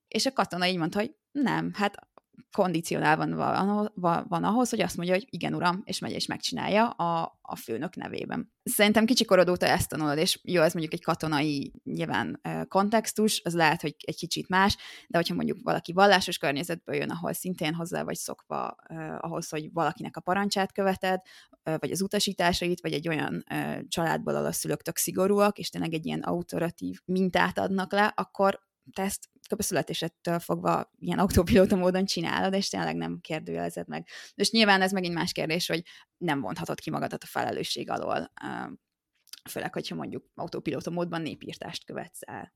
[0.08, 2.08] És a katona így mondta, hogy nem, hát
[2.52, 6.88] kondicionálva van, van, van ahhoz, hogy azt mondja, hogy igen, uram, és megy és megcsinálja
[6.88, 8.52] a, a főnök nevében.
[8.62, 13.54] Szerintem kicsi korod óta ezt tanulod, és jó, ez mondjuk egy katonai nyilván kontextus, az
[13.54, 14.76] lehet, hogy egy kicsit más,
[15.08, 19.72] de hogyha mondjuk valaki vallásos környezetből jön, ahol szintén hozzá vagy szokva eh, ahhoz, hogy
[19.72, 21.20] valakinek a parancsát követed,
[21.62, 25.92] eh, vagy az utasításait, vagy egy olyan eh, családból, ahol a szülők szigorúak, és tényleg
[25.92, 28.60] egy ilyen autoratív mintát adnak le, akkor
[28.92, 29.62] te ezt kb.
[29.62, 34.06] születésettől fogva ilyen autopilóta módon csinálod, és tényleg nem kérdőjelezed meg.
[34.34, 35.82] És nyilván ez megint más kérdés, hogy
[36.16, 38.32] nem vonhatod ki magadat a felelősség alól,
[39.50, 42.52] főleg, hogyha mondjuk autopilóta módban népírtást követsz el.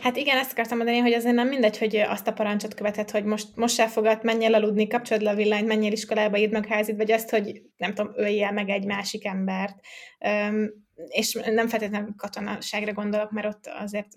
[0.00, 3.24] Hát igen, ezt akartam mondani, hogy azért nem mindegy, hogy azt a parancsot követed, hogy
[3.24, 6.66] most, most se fogad, menj el aludni, kapcsolod le a villanyt, menj iskolába, írd meg
[6.66, 9.76] házit, vagy azt, hogy nem tudom, öljél meg egy másik embert.
[10.18, 14.08] Um, és nem feltétlenül katonaságra gondolok, mert ott azért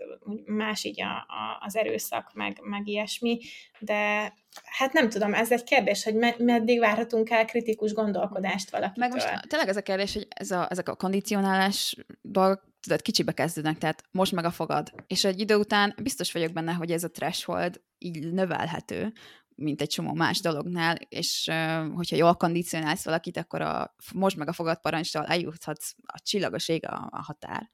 [0.45, 3.39] más így a, a, az erőszak, meg, meg ilyesmi,
[3.79, 9.07] de hát nem tudom, ez egy kérdés, hogy me, meddig várhatunk el kritikus gondolkodást valakitől.
[9.07, 13.31] Meg most tényleg ez a kérdés, hogy ez a, ezek a kondicionálás dolgok, tudod, kicsibe
[13.31, 14.93] kezdődnek, tehát most meg a fogad.
[15.07, 19.13] És egy idő után biztos vagyok benne, hogy ez a threshold így növelhető,
[19.55, 21.51] mint egy csomó más dolognál, és
[21.93, 26.85] hogyha jól kondicionálsz valakit, akkor a, most meg a fogad parancstól eljuthatsz a csillagos ég
[26.85, 27.69] a, a határ.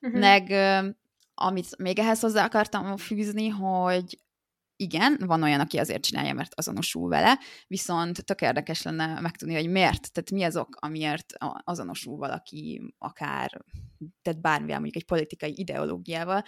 [0.00, 0.20] Uh-huh.
[0.20, 0.50] Meg
[1.38, 4.18] amit még ehhez hozzá akartam fűzni, hogy
[4.76, 9.70] igen, van olyan, aki azért csinálja, mert azonosul vele, viszont tök érdekes lenne megtudni, hogy
[9.70, 11.32] miért, tehát mi az ok, amiért
[11.64, 13.64] azonosul valaki akár,
[14.22, 16.44] tehát bármivel, mondjuk egy politikai ideológiával,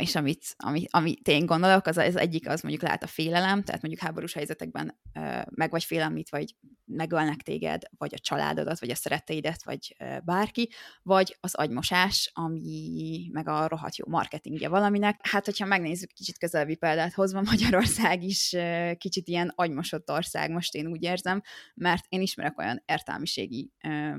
[0.00, 3.82] és amit, ami, amit én gondolok, az, az egyik az mondjuk lehet a félelem, tehát
[3.82, 6.54] mondjuk háborús helyzetekben ö, meg vagy félelmít, vagy
[6.84, 10.70] megölnek téged, vagy a családodat, vagy a szeretteidet, vagy ö, bárki,
[11.02, 15.20] vagy az agymosás, ami meg a rohadt jó marketingje valaminek.
[15.22, 20.74] Hát, hogyha megnézzük kicsit közelebbi példát hozva, Magyarország is ö, kicsit ilyen agymosott ország, most
[20.74, 21.42] én úgy érzem,
[21.74, 24.14] mert én ismerek olyan értelmiségi ö,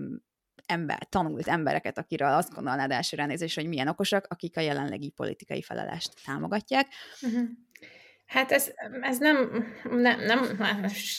[0.65, 5.62] ember, tanult embereket, akiről azt gondolnád első ránézés, hogy milyen okosak, akik a jelenlegi politikai
[5.62, 6.88] felelést támogatják.
[7.21, 7.47] Uh-huh.
[8.25, 10.58] Hát ez, ez nem, nem, nem,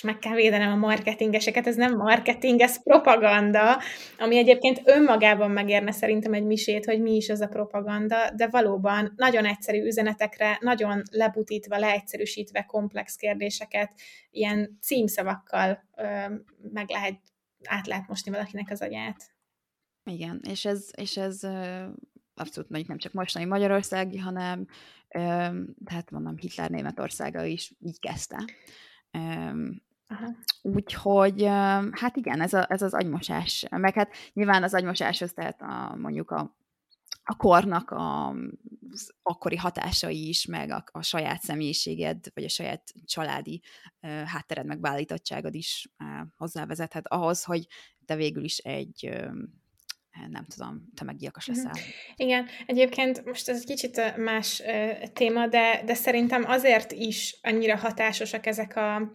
[0.02, 3.80] meg kell védenem a marketingeseket, ez nem marketing, ez propaganda,
[4.18, 9.12] ami egyébként önmagában megérne szerintem egy misét, hogy mi is az a propaganda, de valóban
[9.16, 13.92] nagyon egyszerű üzenetekre, nagyon lebutítva, leegyszerűsítve komplex kérdéseket,
[14.30, 16.04] ilyen címszavakkal ö,
[16.72, 17.20] meg lehet,
[17.64, 19.35] át lehet mosni valakinek az agyát.
[20.10, 21.42] Igen, és ez, és ez
[22.34, 24.66] abszolút mondjuk nem csak mostani magyarországi, hanem
[25.84, 28.44] tehát mondom, Hitler Németországa is így kezdte.
[30.08, 30.34] Aha.
[30.62, 31.44] Úgyhogy,
[31.90, 33.66] hát igen, ez, a, ez az agymosás.
[33.70, 36.56] Meg hát nyilván az agymosáshoz, tehát a, mondjuk a,
[37.24, 38.28] a kornak a,
[38.90, 43.62] az akkori hatásai is, meg a, a saját személyiséged, vagy a saját családi
[44.02, 47.66] uh, háttered, meg beállítottságod is uh, hozzávezethet ahhoz, hogy
[48.04, 49.32] te végül is egy uh,
[50.30, 51.56] nem tudom, tömeggyilkos mhm.
[51.56, 51.82] leszel.
[52.16, 54.62] Igen, egyébként most ez egy kicsit más
[55.12, 59.12] téma, de, de szerintem azért is annyira hatásosak ezek a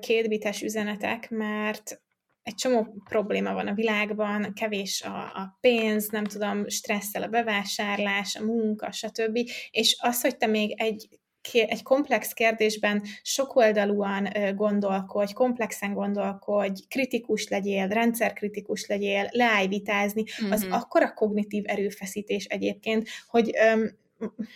[0.00, 2.02] kétbites üzenetek, mert
[2.42, 8.36] egy csomó probléma van a világban, kevés a, a pénz, nem tudom, stresszel a bevásárlás,
[8.36, 9.38] a munka, stb.
[9.70, 11.08] És az, hogy te még egy
[11.52, 20.52] egy komplex kérdésben sokoldalúan gondolkodj, komplexen gondolkodj, kritikus legyél, rendszerkritikus legyél, leállj vitázni, mm-hmm.
[20.52, 20.72] az mhm.
[20.72, 23.50] akkora kognitív erőfeszítés egyébként, hogy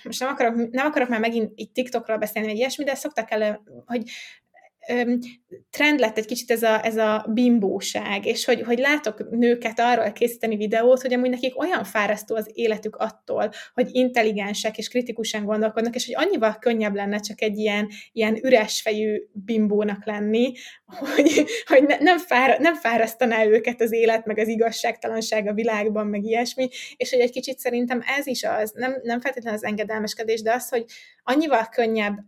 [0.02, 3.62] most nem akarok, nem akarok már megint itt TikTokról beszélni, vagy ilyesmi, de szoktak el,
[3.86, 4.10] hogy
[5.70, 10.12] trend lett egy kicsit ez a, ez a bimbóság, és hogy, hogy látok nőket arról
[10.12, 15.94] készíteni videót, hogy amúgy nekik olyan fárasztó az életük attól, hogy intelligensek és kritikusan gondolkodnak,
[15.94, 20.52] és hogy annyival könnyebb lenne csak egy ilyen, ilyen üres fejű bimbónak lenni,
[20.84, 26.06] hogy, hogy ne, nem, fára, nem fárasztaná őket az élet, meg az igazságtalanság a világban,
[26.06, 30.42] meg ilyesmi, és hogy egy kicsit szerintem ez is az, nem, nem feltétlenül az engedelmeskedés,
[30.42, 30.84] de az, hogy
[31.22, 32.18] annyival könnyebb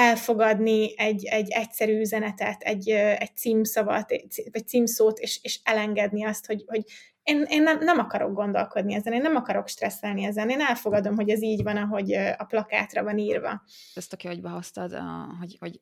[0.00, 4.10] elfogadni egy, egy egyszerű üzenetet, egy, egy címszavat,
[4.52, 6.84] vagy címszót, és, és elengedni azt, hogy, hogy
[7.22, 11.30] én, én nem, nem akarok gondolkodni ezen, én nem akarok stresszelni ezen, én elfogadom, hogy
[11.30, 13.62] ez így van, ahogy a plakátra van írva.
[13.94, 14.98] Ezt aki, hogy behoztad,
[15.38, 15.80] hogy, hogy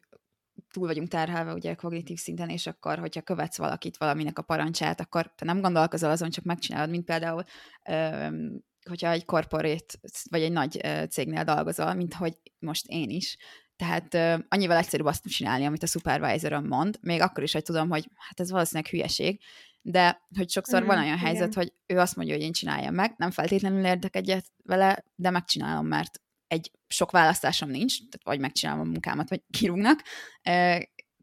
[0.73, 5.33] túl vagyunk terhelve ugye kognitív szinten, és akkor, hogyha követsz valakit, valaminek a parancsát, akkor
[5.35, 7.45] te nem gondolkozol azon, csak megcsinálod, mint például
[8.89, 10.01] hogyha egy korporét,
[10.31, 13.37] vagy egy nagy cégnél dolgozol, mint hogy most én is,
[13.79, 17.89] tehát uh, annyival egyszerűbb azt csinálni, amit a supervisorom mond, még akkor is, hogy tudom,
[17.89, 19.41] hogy hát ez valószínűleg hülyeség,
[19.83, 23.15] de hogy sokszor mm, van olyan helyzet, hogy ő azt mondja, hogy én csináljam meg,
[23.17, 28.81] nem feltétlenül érdek egyet vele, de megcsinálom, mert egy sok választásom nincs, tehát vagy megcsinálom
[28.81, 30.03] a munkámat, vagy kirúgnak,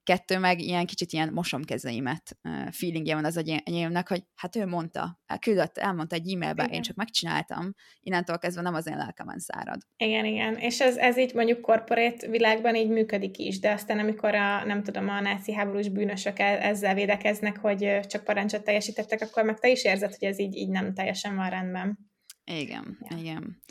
[0.06, 2.38] kettő meg ilyen kicsit ilyen mosomkezeimet
[2.72, 6.76] feelingje van az enyémnek, hogy hát ő mondta, küldött, elmondta egy e-mailbe, igen.
[6.76, 9.82] én csak megcsináltam, innentől kezdve nem az én lelkemen szárad.
[9.98, 14.36] Igen, igen, és ez, ez így mondjuk korporét világban így működik is, de aztán amikor
[14.36, 19.44] a, nem tudom, a náci háborús bűnösök e, ezzel védekeznek, hogy csak parancsot teljesítettek, akkor
[19.44, 21.98] meg te is érzed, hogy ez így, így nem teljesen van rendben.
[22.44, 23.18] Igen, ja.
[23.18, 23.62] igen.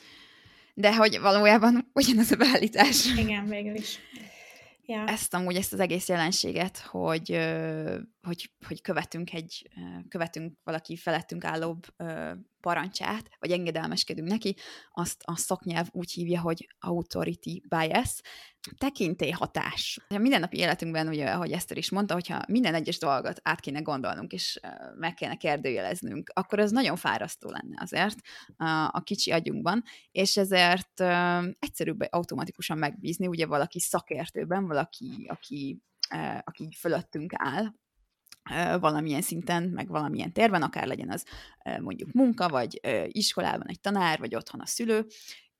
[0.74, 3.14] De hogy valójában ugyanaz a beállítás.
[3.16, 3.98] Igen, végül is.
[4.86, 5.06] Ja.
[5.06, 7.30] Ezt amúgy, ezt az egész jelenséget, hogy,
[8.20, 9.70] hogy, hogy követünk egy,
[10.08, 11.86] követünk valaki felettünk állóbb
[12.60, 14.56] parancsát, vagy engedelmeskedünk neki,
[14.92, 18.20] azt a szaknyelv úgy hívja, hogy authority bias,
[18.78, 19.98] tekintélyhatás.
[20.08, 24.32] A mindennapi életünkben, ugye, ahogy Eszter is mondta, hogyha minden egyes dolgot át kéne gondolnunk,
[24.32, 24.60] és
[24.96, 28.18] meg kéne kérdőjeleznünk, akkor az nagyon fárasztó lenne azért
[28.90, 31.00] a kicsi agyunkban, és ezért
[31.58, 35.82] egyszerűbb automatikusan megbízni, ugye valaki szakértőben, valaki, aki
[36.44, 37.72] aki fölöttünk áll,
[38.78, 41.24] valamilyen szinten, meg valamilyen térben, akár legyen az
[41.80, 45.06] mondjuk munka, vagy iskolában egy tanár, vagy otthon a szülő,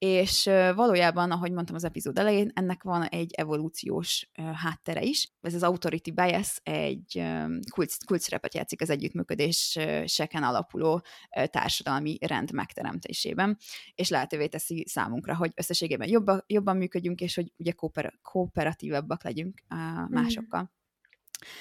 [0.05, 5.33] és valójában, ahogy mondtam az epizód elején, ennek van egy evolúciós háttere is.
[5.41, 7.25] Ez az authority bias egy
[7.71, 11.05] kulcs, kulcs szerepet játszik az együttműködéseken alapuló
[11.45, 13.59] társadalmi rend megteremtésében,
[13.95, 19.63] és lehetővé teszi számunkra, hogy összességében jobban, jobban működjünk, és hogy ugye kooper, kooperatívabbak legyünk
[19.69, 20.13] mhm.
[20.13, 20.63] másokkal.
[20.63, 20.83] Mm.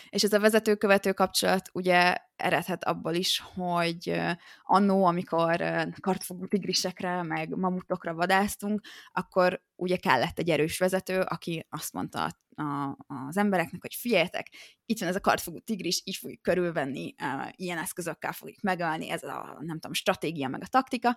[0.09, 4.21] És ez a vezető-követő kapcsolat ugye eredhet abból is, hogy
[4.61, 5.63] annó, amikor
[5.99, 12.97] kartfogú tigrisekre, meg mamutokra vadáztunk, akkor ugye kellett egy erős vezető, aki azt mondta a,
[13.07, 14.47] az embereknek, hogy figyeljetek,
[14.85, 17.15] itt van ez a kartfogú tigris, így fogjuk körülvenni,
[17.51, 21.15] ilyen eszközökkel fogjuk megölni, ez a, nem tudom, stratégia, meg a taktika,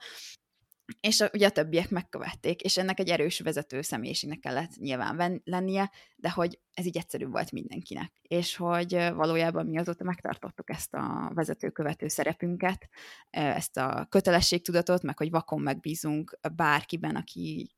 [1.01, 5.41] és a, ugye a többiek megkövették, és ennek egy erős vezető személyiségnek kellett nyilván ven,
[5.45, 8.13] lennie, de hogy ez így egyszerű volt mindenkinek.
[8.23, 12.89] És hogy valójában mi azóta megtartottuk ezt a vezető-követő szerepünket,
[13.31, 17.77] ezt a kötelességtudatot, meg hogy vakon megbízunk bárkiben, aki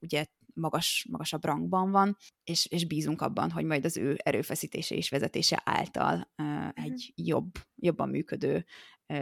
[0.00, 5.10] ugye magas, magasabb rangban van, és, és bízunk abban, hogy majd az ő erőfeszítése és
[5.10, 8.64] vezetése által uh, egy jobb, jobban működő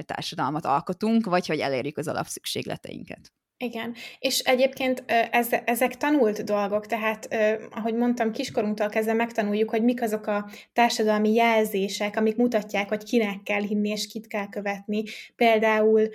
[0.05, 3.33] társadalmat alkotunk, vagy hogy elérjük az alapszükségleteinket.
[3.57, 7.35] Igen, és egyébként ez, ezek tanult dolgok, tehát
[7.71, 13.43] ahogy mondtam, kiskorunktól kezdve megtanuljuk, hogy mik azok a társadalmi jelzések, amik mutatják, hogy kinek
[13.43, 15.03] kell hinni és kit kell követni.
[15.37, 16.09] Például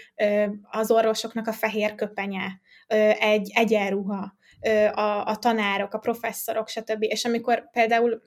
[0.71, 2.61] az orvosoknak a fehér köpenye,
[3.19, 4.35] egy egyenruha,
[4.93, 7.03] a, a tanárok, a professzorok, stb.
[7.03, 8.21] És amikor például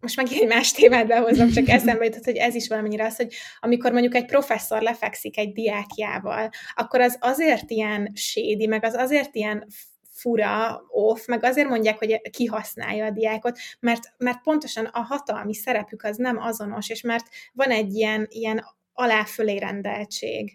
[0.00, 3.34] most megint egy más témát behozom, csak eszembe jutott, hogy ez is valamennyire az, hogy
[3.60, 9.34] amikor mondjuk egy professzor lefekszik egy diákjával, akkor az azért ilyen sédi, meg az azért
[9.34, 9.66] ilyen
[10.10, 16.02] fura, off, meg azért mondják, hogy kihasználja a diákot, mert, mert pontosan a hatalmi szerepük
[16.02, 20.52] az nem azonos, és mert van egy ilyen, ilyen alá-fölé rendeltség.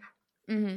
[0.47, 0.71] Uh-huh.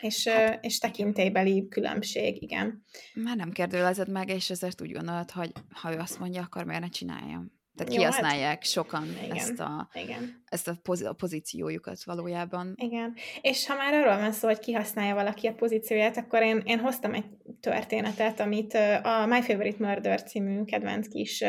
[0.00, 2.84] És, hát, és tekintélybeli különbség, igen.
[3.14, 6.80] Már nem kérdőlezed meg, és ezért úgy gondolod, hogy ha ő azt mondja, akkor miért
[6.80, 7.53] ne csináljam?
[7.76, 10.42] Tehát Jó, kihasználják hát, sokan igen, ezt, a, igen.
[10.44, 12.74] ezt a, a pozíciójukat valójában.
[12.76, 13.14] Igen.
[13.40, 17.14] És ha már arról van szó, hogy kihasználja valaki a pozícióját, akkor én, én hoztam
[17.14, 17.24] egy
[17.60, 21.44] történetet, amit a My Favorite Murder című kedvenc kis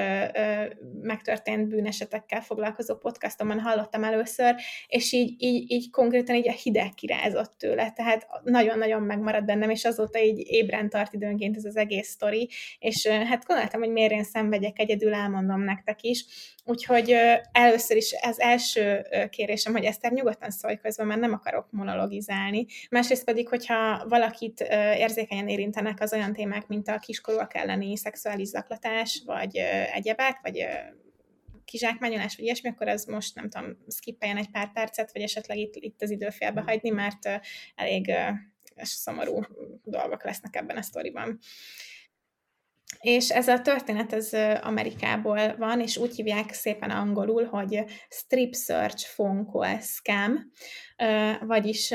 [1.01, 4.55] megtörtént bűnesetekkel foglalkozó podcastomban hallottam először,
[4.88, 9.85] és így, így, így konkrétan így a hideg kirázott tőle, tehát nagyon-nagyon megmaradt bennem, és
[9.85, 14.23] azóta így ébren tart időnként ez az egész sztori, és hát gondoltam, hogy miért én
[14.23, 16.54] szenvedjek egyedül, elmondom nektek is, is.
[16.67, 17.15] Úgyhogy
[17.51, 22.65] először is az első kérésem, hogy Eszter nyugodtan szólj közben, mert nem akarok monologizálni.
[22.89, 24.60] Másrészt pedig, hogyha valakit
[24.97, 29.58] érzékenyen érintenek az olyan témák, mint a kiskorúak elleni szexuális zaklatás, vagy
[29.93, 30.65] egyebek, vagy
[31.65, 35.75] kizsákmányolás, vagy ilyesmi, akkor az most nem tudom, skippeljen egy pár percet, vagy esetleg itt,
[35.75, 36.28] itt az idő
[36.65, 37.30] hagyni, mert
[37.75, 38.12] elég
[38.75, 39.41] szomorú
[39.84, 41.39] dolgok lesznek ebben a sztoriban.
[43.00, 44.30] És ez a történet ez
[44.62, 50.52] Amerikából van, és úgy hívják szépen angolul, hogy strip search phone call scam,
[51.48, 51.93] vagyis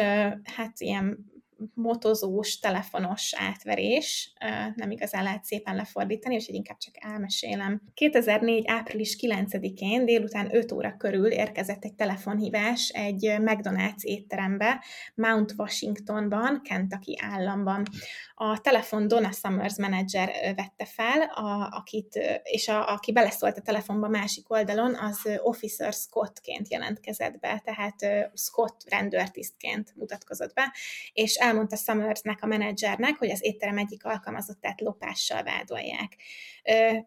[0.56, 1.29] hát ilyen
[1.74, 4.32] motozós, telefonos átverés,
[4.74, 7.82] nem igazán lehet szépen lefordítani, úgyhogy inkább csak elmesélem.
[7.94, 8.64] 2004.
[8.66, 17.18] április 9-én délután 5 óra körül érkezett egy telefonhívás egy McDonald's étterembe Mount Washingtonban, Kentucky
[17.22, 17.86] államban.
[18.34, 24.08] A telefon Donna Summers menedzser vette fel, a, akit, és a, aki beleszólt a telefonba
[24.08, 30.72] másik oldalon, az Officer Scottként jelentkezett be, tehát Scott rendőrtisztként mutatkozott be,
[31.12, 36.16] és elmondta Summersnek, a menedzsernek, hogy az étterem egyik alkalmazottát lopással vádolják.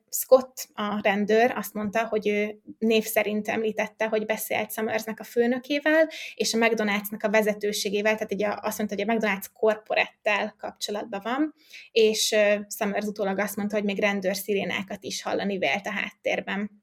[0.10, 6.10] Scott, a rendőr azt mondta, hogy ő név szerint említette, hogy beszélt Summersnek a főnökével,
[6.36, 11.53] és a McDonald'snak a vezetőségével, tehát ugye azt mondta, hogy a McDonald's korporettel kapcsolatban van,
[11.91, 12.36] és
[12.77, 16.83] Summers utólag azt mondta, hogy még rendőr szirénákat is hallani vélt a háttérben.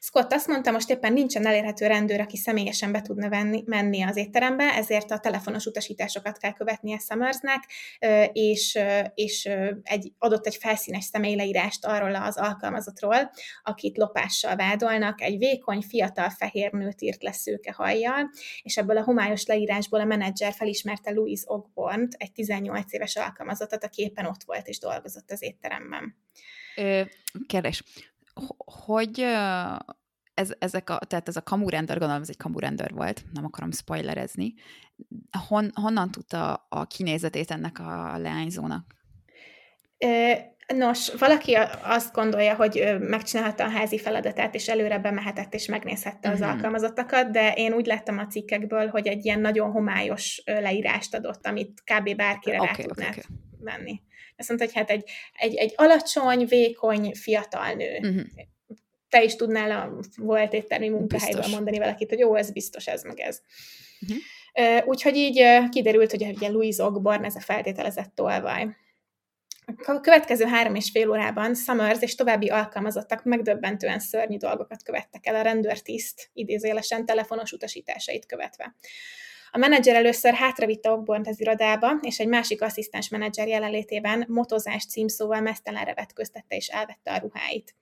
[0.00, 4.16] Scott azt mondta, most éppen nincsen elérhető rendőr, aki személyesen be tudna venni, menni az
[4.16, 7.64] étterembe, ezért a telefonos utasításokat kell követnie Summersnek,
[8.32, 8.78] és,
[9.14, 9.48] és
[9.82, 13.30] egy, adott egy felszínes személyleírást arról az alkalmazottról,
[13.62, 18.30] akit lopással vádolnak, egy vékony, fiatal fehér nőt írt le szőke hajjal,
[18.62, 24.02] és ebből a homályos leírásból a menedzser felismerte Louise ogborn egy 18 éves alkalmazottat, aki
[24.02, 26.16] éppen ott volt és dolgozott az étteremben.
[27.46, 27.82] kérdés
[28.84, 29.26] hogy
[30.34, 34.54] ez, ezek a, tehát ez a kamurendőr, gondolom ez egy kamurendőr volt, nem akarom spoilerezni.
[35.48, 38.98] Hon, honnan tudta a kinézetét ennek a leányzónak?
[40.76, 46.32] Nos, valaki azt gondolja, hogy megcsinálhatta a házi feladatát, és előre bemehetett, és megnézhette uh-huh.
[46.32, 46.50] az mhm.
[46.50, 51.82] alkalmazottakat, de én úgy láttam a cikkekből, hogy egy ilyen nagyon homályos leírást adott, amit
[51.84, 52.16] kb.
[52.16, 53.22] bárkire okay, rá okay, okay.
[53.58, 54.02] venni.
[54.40, 57.98] Azt mondta, hogy hát egy, egy, egy alacsony, vékony, fiatal nő.
[58.02, 58.22] Uh-huh.
[59.08, 63.20] Te is tudnál a volt éttermi munkahelyből mondani valakit, hogy jó, ez biztos, ez meg
[63.20, 63.40] ez.
[64.00, 64.88] Uh-huh.
[64.88, 68.76] Úgyhogy így kiderült, hogy ugye Louise Ogborn, ez a feltételezett tolvaj.
[69.86, 75.34] A következő három és fél órában Summers és további alkalmazottak megdöbbentően szörnyű dolgokat követtek el
[75.34, 78.74] a rendőrtiszt idézélesen telefonos utasításait követve.
[79.52, 85.40] A menedzser először hátravitte Ogbornt az irodába, és egy másik asszisztens menedzser jelenlétében motozás címszóval
[85.40, 87.74] mesztelenre vetköztette és elvette a ruháit.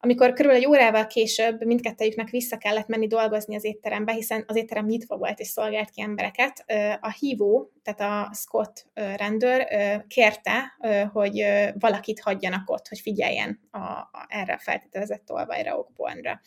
[0.00, 4.86] Amikor körül egy órával később mindkettejüknek vissza kellett menni dolgozni az étterembe, hiszen az étterem
[4.86, 6.64] nyitva volt és szolgált ki embereket,
[7.00, 9.66] a hívó, tehát a Scott rendőr
[10.06, 10.76] kérte,
[11.12, 11.44] hogy
[11.78, 16.40] valakit hagyjanak ott, hogy figyeljen a, a, erre a feltételezett tolvajra, Ogbornra.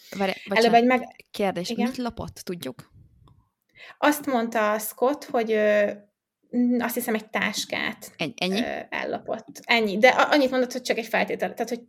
[0.49, 1.25] Előbb egy meg...
[1.31, 1.87] Kérdés, Igen?
[1.87, 2.90] mit lopott, tudjuk?
[3.97, 5.57] Azt mondta Scott, hogy
[6.79, 8.61] azt hiszem egy táskát Ennyi?
[8.89, 9.47] ellopott.
[9.63, 9.97] Ennyi.
[9.97, 11.81] De annyit mondott, hogy csak egy feltétel, tehát hogy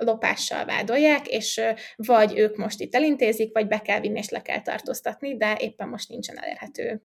[0.00, 1.60] lopással vádolják, és
[1.96, 5.88] vagy ők most itt elintézik, vagy be kell vinni és le kell tartóztatni, de éppen
[5.88, 7.02] most nincsen elérhető.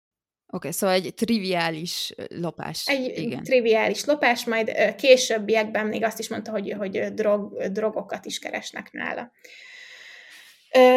[0.48, 2.88] Oké, okay, szóval egy triviális lopás.
[2.88, 3.44] Egy Igen.
[3.44, 9.32] triviális lopás, majd későbbiekben még azt is mondta, hogy, hogy drog, drogokat is keresnek nála.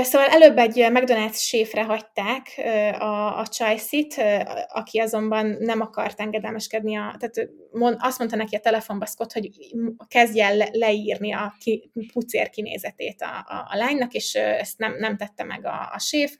[0.02, 2.60] Szóval előbb egy McDonald's séfre hagyták
[2.98, 4.22] a, a Csajszit,
[4.68, 7.50] aki azonban nem akart engedelmeskedni, a, tehát
[7.98, 9.50] azt mondta neki a telefonba Scott, hogy
[10.08, 15.16] kezdje el leírni a ki, pucér kinézetét a, a, a lánynak, és ezt nem, nem
[15.16, 16.36] tette meg a, a séf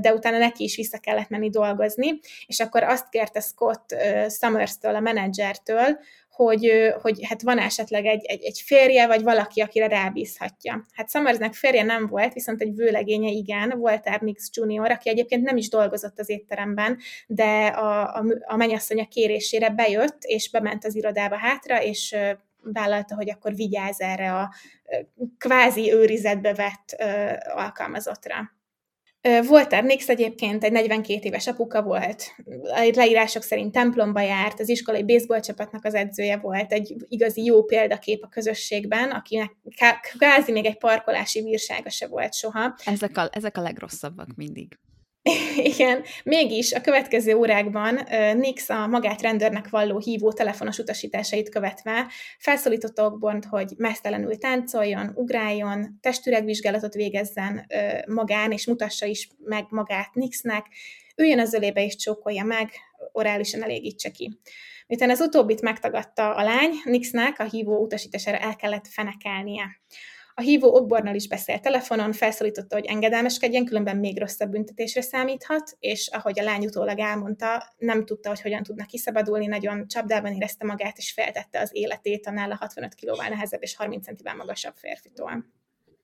[0.00, 3.94] de utána neki is vissza kellett menni dolgozni, és akkor azt kérte Scott
[4.28, 5.98] Summers-től, a menedzsertől,
[6.36, 10.86] hogy, hogy hát van esetleg egy, egy, egy férje, vagy valaki, akire rábízhatja.
[10.92, 15.56] Hát Summersnek férje nem volt, viszont egy vőlegénye igen, Walter Nix Jr., aki egyébként nem
[15.56, 21.36] is dolgozott az étteremben, de a, a, a mennyasszonya kérésére bejött, és bement az irodába
[21.36, 22.16] hátra, és
[22.62, 24.54] vállalta, hogy akkor vigyáz erre a
[25.38, 27.02] kvázi őrizetbe vett
[27.54, 28.34] alkalmazottra.
[29.48, 35.04] Walter Nix egyébként egy 42 éves apuka volt, a leírások szerint templomba járt, az iskolai
[35.04, 39.54] baseball csapatnak az edzője volt, egy igazi jó példakép a közösségben, akinek
[40.16, 42.76] kvázi még egy parkolási bírsága se volt soha.
[42.84, 44.78] Ezek a, ezek a legrosszabbak mindig.
[45.74, 48.00] Igen, mégis a következő órákban
[48.34, 52.06] Nix a magát rendőrnek valló hívó telefonos utasításait követve
[52.38, 57.66] felszólította Ogbont, hogy mesztelenül táncoljon, ugráljon, testüregvizsgálatot végezzen
[58.06, 60.66] magán, és mutassa is meg magát Nixnek,
[61.16, 62.70] üljön az ölébe és csókolja meg,
[63.12, 64.38] orálisan elégítse ki.
[64.86, 69.80] Miután az utóbbit megtagadta a lány, Nixnek a hívó utasítására el kellett fenekelnie.
[70.38, 76.08] A hívó Ogbornal is beszélt telefonon, felszólította, hogy engedelmeskedjen, különben még rosszabb büntetésre számíthat, és
[76.08, 80.98] ahogy a lány utólag elmondta, nem tudta, hogy hogyan tudna kiszabadulni, nagyon csapdában érezte magát,
[80.98, 85.44] és feltette az életét a nála 65 kilóval nehezebb és 30 centivel magasabb férfitól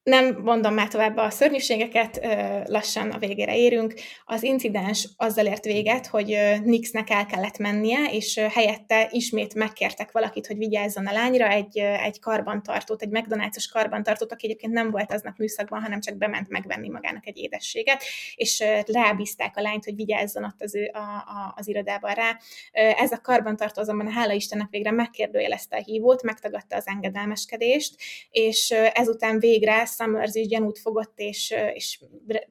[0.02, 2.20] nem mondom már tovább a szörnyűségeket,
[2.66, 3.94] lassan a végére érünk.
[4.24, 10.46] Az incidens azzal ért véget, hogy Nixnek el kellett mennie, és helyette ismét megkértek valakit,
[10.46, 15.38] hogy vigyázzon a lányra, egy, egy karbantartót, egy McDonald's-os karbantartót, aki egyébként nem volt aznap
[15.38, 18.02] műszakban, hanem csak bement megvenni magának egy édességet,
[18.34, 22.38] és rábízták a lányt, hogy vigyázzon ott az, ő, a, a, az irodában rá.
[22.72, 27.94] Ez a karbantartó azonban, hála Istennek végre megkérdőjelezte a hívót, megtagadta az engedelmeskedést,
[28.30, 32.00] és ezután végre Summers is gyanút fogott, és, és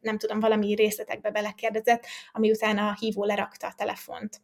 [0.01, 4.41] nem tudom, valami részletekbe belekérdezett, ami után a hívó lerakta a telefont.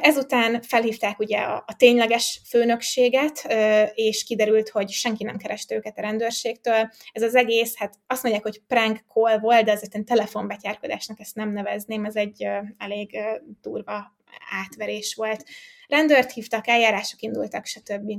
[0.00, 3.46] Ezután felhívták ugye a, a tényleges főnökséget,
[3.94, 6.90] és kiderült, hogy senki nem kereste őket a rendőrségtől.
[7.12, 11.52] Ez az egész, hát azt mondják, hogy prank call volt, de azért telefonbetyárkodásnak ezt nem
[11.52, 12.46] nevezném, ez egy
[12.78, 13.18] elég
[13.60, 14.16] durva
[14.50, 15.44] átverés volt.
[15.88, 18.12] Rendőrt hívtak, eljárások indultak, stb.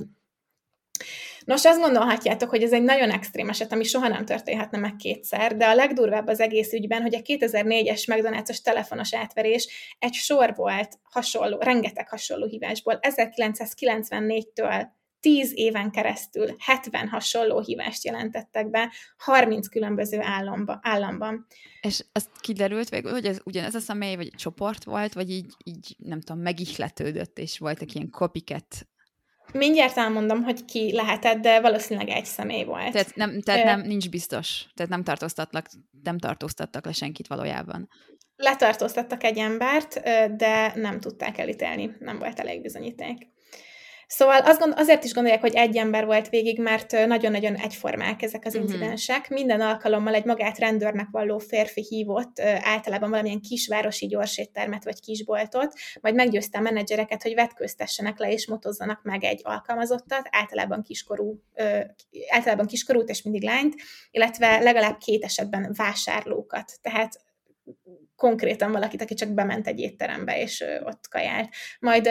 [1.46, 5.58] Nos, azt gondolhatjátok, hogy ez egy nagyon extrém eset, ami soha nem történhetne meg kétszer,
[5.58, 11.00] de a legdurvább az egész ügyben, hogy a 2004-es McDonald's-os telefonos átverés egy sor volt
[11.04, 13.00] hasonló, rengeteg hasonló hívásból.
[13.02, 14.86] 1994-től
[15.20, 21.46] 10 éven keresztül 70 hasonló hívást jelentettek be 30 különböző államba, államban.
[21.82, 25.54] És azt kiderült végül, hogy ez ugyanez a személy, vagy egy csoport volt, vagy így,
[25.64, 28.88] így nem tudom, megihletődött, és voltak ilyen copycat
[29.52, 32.92] Mindjárt elmondom, hogy ki lehetett, de valószínűleg egy személy volt.
[32.92, 34.66] Tehát, nem, tehát nem, nincs biztos.
[34.74, 35.66] Tehát nem tartóztattak,
[36.04, 37.90] nem tartóztattak le senkit valójában.
[38.36, 40.02] Letartóztattak egy embert,
[40.38, 41.96] de nem tudták elítélni.
[42.00, 43.33] Nem volt elég bizonyíték.
[44.16, 48.46] Szóval azt gond, azért is gondolják, hogy egy ember volt végig, mert nagyon-nagyon egyformák ezek
[48.46, 48.70] az uh-huh.
[48.70, 49.30] incidensek.
[49.30, 56.16] Minden alkalommal egy magát rendőrnek valló férfi hívott általában valamilyen kisvárosi gyorséttermet vagy kisboltot, majd
[56.16, 61.40] meggyőzte a menedzsereket, hogy vetköztessenek le és motozzanak meg egy alkalmazottat, általában kiskorú,
[62.30, 63.76] általában kiskorút és mindig lányt,
[64.12, 66.72] illetve legalább két esetben vásárlókat.
[66.82, 67.22] Tehát
[68.16, 71.50] konkrétan valakit, aki csak bement egy étterembe, és ott kajált.
[71.80, 72.10] Majd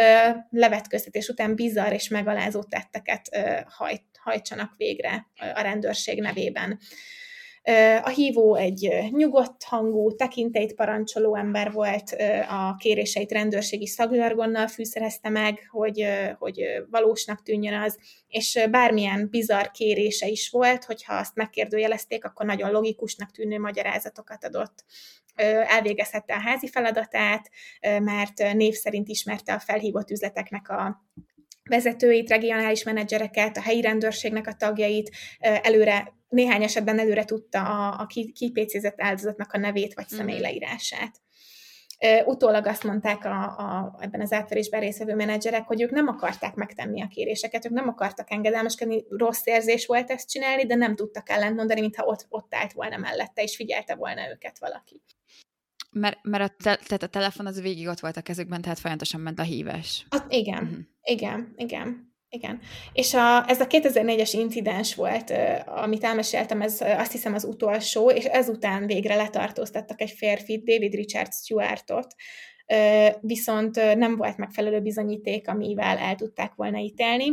[0.50, 3.28] levetköztetés után bizarr és megalázó tetteket
[3.68, 6.78] hajt, hajtsanak végre a rendőrség nevében.
[8.02, 12.16] A hívó egy nyugodt hangú, tekintélyt parancsoló ember volt,
[12.48, 16.06] a kéréseit rendőrségi szakzsargonnal fűszerezte meg, hogy,
[16.38, 17.98] hogy valósnak tűnjön az,
[18.28, 24.84] és bármilyen bizarr kérése is volt, hogyha azt megkérdőjelezték, akkor nagyon logikusnak tűnő magyarázatokat adott.
[25.66, 27.50] Elvégezhette a házi feladatát,
[27.80, 31.02] mert név szerint ismerte a felhívott üzleteknek a
[31.70, 38.06] vezetőit, regionális menedzsereket, a helyi rendőrségnek a tagjait, előre, néhány esetben előre tudta a, a
[38.32, 40.16] kipécézett áldozatnak a nevét vagy mhm.
[40.16, 41.20] személyleírását.
[42.24, 47.02] Utólag azt mondták a, a, ebben az átverésben részvevő menedzserek, hogy ők nem akarták megtenni
[47.02, 51.80] a kéréseket, ők nem akartak engedelmeskedni, rossz érzés volt ezt csinálni, de nem tudtak ellentmondani,
[51.80, 55.02] mintha ott, ott állt volna mellette, és figyelte volna őket valaki.
[55.92, 59.20] Mert, mert a, te, tehát a telefon az végig ott volt a kezükben, tehát folyamatosan
[59.20, 60.06] ment a hívás.
[60.08, 60.78] A, igen, uh-huh.
[61.02, 62.10] igen, igen.
[62.34, 62.60] Igen.
[62.92, 65.32] És a, ez a 2004-es incidens volt,
[65.66, 71.32] amit elmeséltem, ez azt hiszem az utolsó, és ezután végre letartóztattak egy férfit, David Richard
[71.32, 72.14] Stewartot,
[73.20, 77.30] viszont nem volt megfelelő bizonyíték, amivel el tudták volna ítélni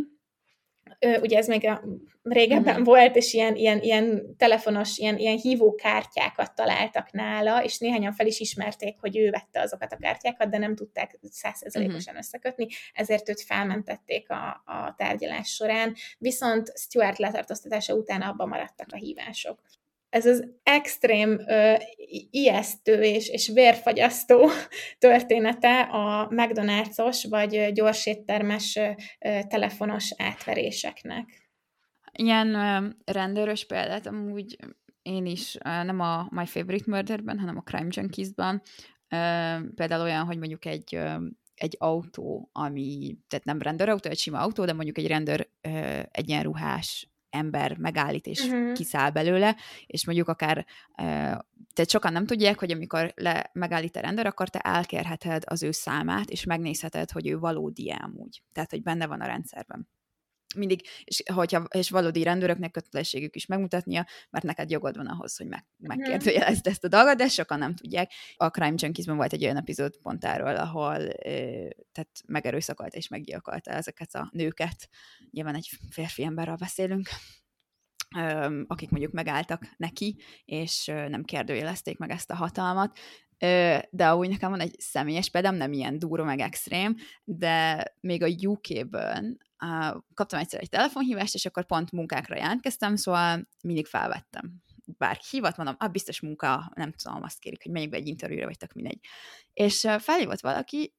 [1.22, 1.84] ugye ez még a
[2.24, 2.84] régebben mm-hmm.
[2.84, 8.40] volt, és ilyen, ilyen, ilyen telefonos, ilyen, ilyen hívókártyákat találtak nála, és néhányan fel is
[8.40, 12.22] ismerték, hogy ő vette azokat a kártyákat, de nem tudták százszerzelékosan mm-hmm.
[12.22, 18.98] összekötni, ezért őt felmentették a, a tárgyalás során, viszont Stuart letartóztatása után abban maradtak a
[18.98, 19.60] hívások
[20.10, 21.74] ez az extrém ö,
[22.32, 24.50] ijesztő és, és vérfagyasztó
[24.98, 28.92] története a McDonald's-os vagy gyorséttermes ö,
[29.48, 31.50] telefonos átveréseknek.
[32.12, 34.58] Ilyen ö, rendőrös példát amúgy
[35.02, 38.62] én is nem a My Favorite Murderben, hanem a Crime Junkies-ban
[39.76, 41.00] például olyan, hogy mondjuk egy
[41.60, 45.50] egy autó, ami, tehát nem rendőrautó, egy sima autó, de mondjuk egy rendőr
[46.12, 48.74] egyenruhás ember megállít és uh-huh.
[48.74, 49.56] kiszáll belőle,
[49.86, 50.66] és mondjuk akár,
[51.74, 55.72] tehát sokan nem tudják, hogy amikor le, megállít a rendőr, akkor te elkérheted az ő
[55.72, 58.44] számát, és megnézheted, hogy ő valódi amúgy.
[58.52, 59.88] Tehát, hogy benne van a rendszerben
[60.56, 65.48] mindig, és, hogyha, és valódi rendőröknek kötelességük is megmutatnia, mert neked jogod van ahhoz, hogy
[65.48, 65.88] meg, mhm.
[65.88, 68.12] megkérdőjelezd ezt a dolgot, de sokan nem tudják.
[68.36, 71.08] A Crime junkies volt egy olyan epizód pont erről, ahol
[71.92, 74.90] tehát megerőszakolta és meggyilkolta ezeket a nőket.
[75.32, 77.10] Nyilván egy férfi emberről beszélünk
[78.68, 83.00] akik mondjuk megálltak neki, és nem kérdőjelezték meg ezt a hatalmat,
[83.90, 88.48] de ahogy nekem van egy személyes példám, nem ilyen durva meg extrém, de még a
[88.48, 89.38] UK-ből
[90.14, 94.54] kaptam egyszer egy telefonhívást, és akkor pont munkákra jelentkeztem, szóval mindig felvettem.
[94.98, 98.46] Bár hívat, mondom, ah, biztos munka, nem tudom, azt kérik, hogy menjünk be egy interjúra,
[98.46, 99.00] vagy tök mindegy.
[99.54, 100.94] És felhívott valaki,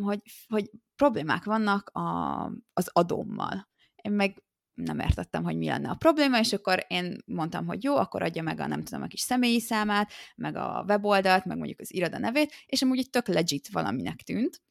[0.00, 3.68] hogy, hogy problémák vannak a, az adommal.
[3.94, 4.42] Én meg
[4.84, 8.42] nem értettem, hogy mi lenne a probléma, és akkor én mondtam, hogy jó, akkor adja
[8.42, 12.18] meg a nem tudom, a kis személyi számát, meg a weboldalt, meg mondjuk az iroda
[12.18, 14.62] nevét, és amúgy itt tök legit valaminek tűnt.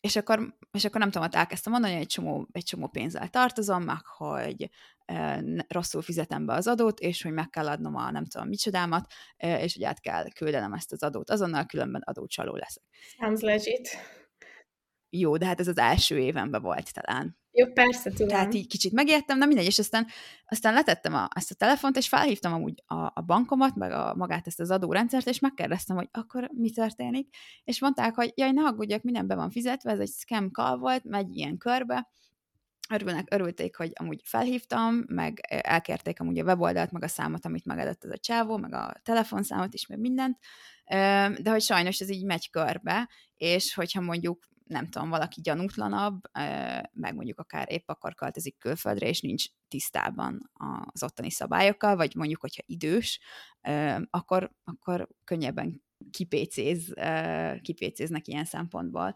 [0.00, 3.28] és akkor, és akkor nem tudom, ott elkezdtem mondani, hogy egy csomó, egy csomó pénzzel
[3.28, 4.70] tartozom, meg hogy
[5.68, 9.74] rosszul fizetem be az adót, és hogy meg kell adnom a nem tudom micsodámat, és
[9.74, 12.82] hogy át kell küldenem ezt az adót azonnal, különben adócsaló leszek.
[13.18, 13.88] Sounds legit.
[15.10, 17.38] Jó, de hát ez az első évenben volt talán.
[17.58, 18.28] Jó, persze, tudom.
[18.28, 20.06] Tehát így kicsit megijedtem, de mindegy, és aztán,
[20.46, 24.46] aztán letettem a, ezt a telefont, és felhívtam amúgy a, a bankomat, meg a, magát
[24.46, 27.34] ezt az adórendszert, és megkérdeztem, hogy akkor mi történik,
[27.64, 31.04] és mondták, hogy jaj, ne aggódjak, minden be van fizetve, ez egy scam call volt,
[31.04, 32.08] megy ilyen körbe,
[32.90, 38.04] örülnek, örülték, hogy amúgy felhívtam, meg elkérték amúgy a weboldalt, meg a számot, amit megadott
[38.04, 40.38] ez a csávó, meg a telefonszámot is, meg mindent,
[41.42, 46.20] de hogy sajnos ez így megy körbe, és hogyha mondjuk nem tudom, valaki gyanútlanabb,
[46.92, 50.50] meg mondjuk akár épp akar költözik külföldre, és nincs tisztában
[50.92, 53.20] az ottani szabályokkal, vagy mondjuk, hogyha idős,
[54.10, 56.94] akkor, akkor könnyebben kipécéz,
[57.62, 59.14] kipécéznek ilyen szempontból,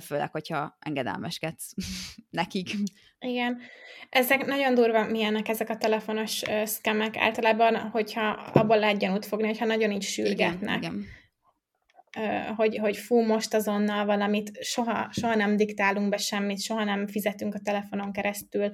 [0.00, 1.72] főleg, hogyha engedelmeskedsz
[2.30, 2.70] nekik.
[3.18, 3.58] Igen.
[4.08, 9.64] Ezek nagyon durva, milyenek ezek a telefonos szkemek általában, hogyha abból lehet gyanút fogni, hogyha
[9.64, 10.76] nagyon így sürgetnek.
[10.76, 11.24] Igen, igen
[12.56, 17.54] hogy, hogy fú, most azonnal valamit, soha, soha nem diktálunk be semmit, soha nem fizetünk
[17.54, 18.70] a telefonon keresztül,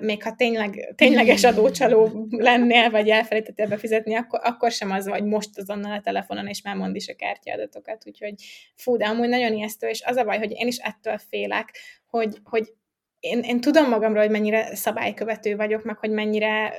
[0.00, 5.58] még ha tényleg, tényleges adócsaló lennél, vagy elfelejtettél befizetni, akkor, akkor sem az vagy most
[5.58, 8.34] azonnal a telefonon, és már mond is a kártyaadatokat, úgyhogy
[8.74, 12.38] fú, de amúgy nagyon ijesztő, és az a baj, hogy én is ettől félek, hogy,
[12.44, 12.72] hogy
[13.20, 16.74] én, én tudom magamról, hogy mennyire szabálykövető vagyok, meg hogy mennyire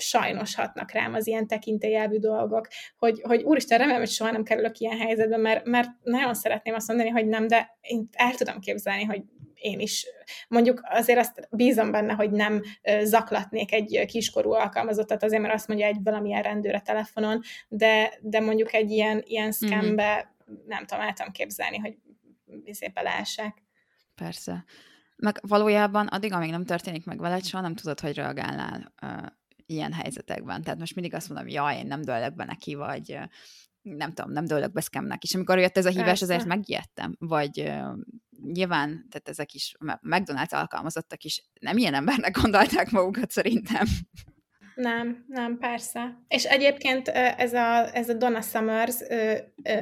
[0.00, 4.78] sajnos hatnak rám az ilyen tekintélyelvű dolgok, hogy, hogy úristen, remélem, hogy soha nem kerülök
[4.78, 9.04] ilyen helyzetbe, mert, mert nagyon szeretném azt mondani, hogy nem, de én el tudom képzelni,
[9.04, 9.22] hogy
[9.54, 10.06] én is
[10.48, 12.62] mondjuk azért azt bízom benne, hogy nem
[13.02, 18.40] zaklatnék egy kiskorú alkalmazottat azért, mert azt mondja egy valamilyen rendőr a telefonon, de, de
[18.40, 20.66] mondjuk egy ilyen, ilyen scambe mm-hmm.
[20.66, 21.96] nem tudom, el tudom képzelni, hogy
[22.64, 23.62] izé beleesek.
[24.14, 24.64] Persze.
[25.16, 28.94] Meg valójában addig, amíg nem történik meg veled, soha nem tudod, hogy reagálnál
[29.70, 30.62] ilyen helyzetekben.
[30.62, 33.18] Tehát most mindig azt mondom, jaj, én nem dőlök be neki, vagy
[33.82, 35.22] nem tudom, nem dőlök be szkemnek.
[35.22, 36.24] És amikor jött ez a hívás, Persze.
[36.24, 37.16] azért megijedtem.
[37.18, 37.72] Vagy
[38.42, 43.86] nyilván, tehát ezek is, McDonald's alkalmazottak is nem ilyen embernek gondolták magukat szerintem.
[44.80, 46.18] Nem, nem, persze.
[46.28, 48.96] És egyébként ez a, ez a Donna Summers,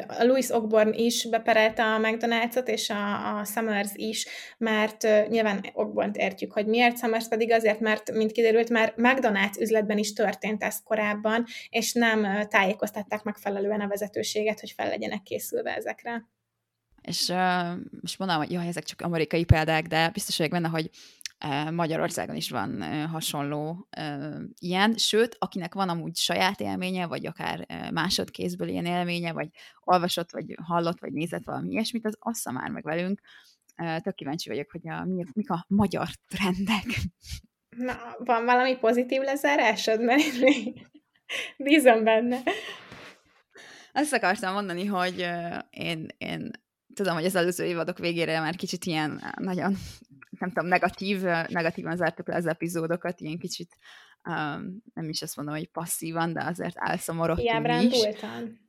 [0.07, 4.27] a Louis Ogborn is beperelte a McDonald's-ot, és a, a Summers is,
[4.59, 9.99] mert nyilván Ogborn értjük, hogy miért, Summers pedig azért, mert, mint kiderült, már McDonald's üzletben
[9.99, 16.29] is történt ez korábban, és nem tájékoztatták megfelelően a vezetőséget, hogy fel legyenek készülve ezekre.
[17.03, 17.37] És uh,
[18.01, 20.91] most mondanám, hogy jaj, ezek csak amerikai példák, de biztos vagyok benne, hogy
[21.71, 23.89] Magyarországon is van hasonló
[24.59, 29.49] ilyen, sőt, akinek van amúgy saját élménye, vagy akár másodkézből ilyen élménye, vagy
[29.85, 33.21] olvasott, vagy hallott, vagy nézett valami ilyesmit, az assza már meg velünk.
[34.03, 36.87] Tök kíváncsi vagyok, hogy a, mi, mik a magyar trendek.
[37.77, 40.03] Na, van valami pozitív lezárásod?
[40.03, 40.23] Mert
[41.57, 42.43] bízom benne.
[43.93, 45.29] Azt akartam mondani, hogy
[45.71, 46.51] én, én
[46.95, 49.77] tudom, hogy az előző évadok végére már kicsit ilyen nagyon
[50.39, 53.77] nem tudom, negatív, negatívan zártuk le az epizódokat, ilyen kicsit
[54.29, 58.67] um, nem is azt mondom, hogy passzívan, de azért elszomorodtunk Kiábrándultan.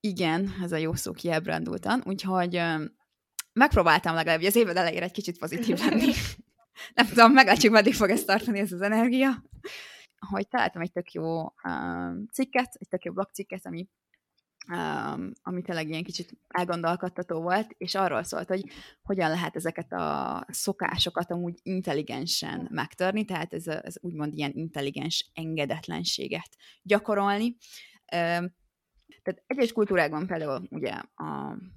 [0.00, 2.02] Igen, ez a jó szó, kiábrándultan.
[2.06, 2.96] Úgyhogy um,
[3.52, 6.12] megpróbáltam legalább az évad elejére egy kicsit pozitív lenni.
[6.94, 9.42] nem tudom, meglátjuk, meddig fog ezt tartani ez az energia.
[10.30, 13.88] Hogy találtam egy tök jó um, cikket, egy tök jó blogcikket, ami
[14.70, 18.64] um, ami tényleg ilyen kicsit elgondolkodtató volt, és arról szólt, hogy
[19.02, 26.56] hogyan lehet ezeket a szokásokat amúgy intelligensen megtörni, tehát ez, ez úgymond ilyen intelligens engedetlenséget
[26.82, 27.56] gyakorolni.
[28.16, 28.58] Um,
[29.22, 31.24] tehát egyes kultúrákban például ugye a,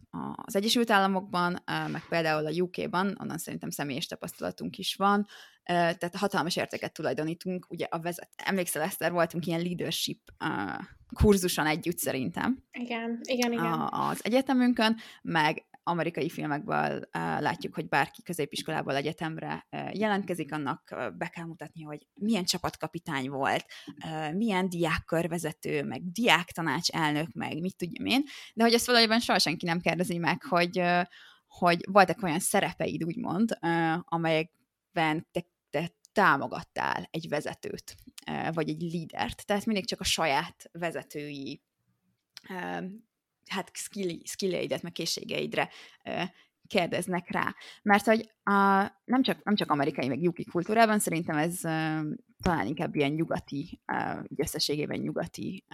[0.10, 5.28] a, az Egyesült Államokban, meg például a UK-ban, onnan szerintem személyes tapasztalatunk is van,
[5.64, 10.20] tehát hatalmas értéket tulajdonítunk, ugye a vezet, emlékszel Eszter, voltunk ilyen leadership
[11.14, 12.64] kurzuson együtt szerintem.
[12.72, 13.66] Igen, igen, igen.
[13.66, 20.90] A, az egyetemünkön, meg amerikai filmekből uh, látjuk, hogy bárki középiskolából egyetemre uh, jelentkezik, annak
[20.92, 23.66] uh, be kell mutatni, hogy milyen csapatkapitány volt,
[24.06, 28.24] uh, milyen diákkörvezető, meg diáktanács elnök, meg mit tudjam én,
[28.54, 31.02] de hogy ezt valójában soha senki nem kérdezi meg, hogy, uh,
[31.48, 37.96] hogy voltak olyan szerepeid, úgymond, uh, amelyekben te, te támogattál egy vezetőt,
[38.52, 39.46] vagy egy lídert.
[39.46, 41.62] Tehát mindig csak a saját vezetői
[43.50, 45.70] hát skill, skilleidet, meg készségeidre
[46.68, 47.56] kérdeznek rá.
[47.82, 48.52] Mert hogy a,
[49.06, 51.60] nem, csak, nem csak amerikai, meg yuki kultúrában, szerintem ez
[52.42, 53.82] talán inkább ilyen nyugati,
[54.28, 55.66] így összességében nyugati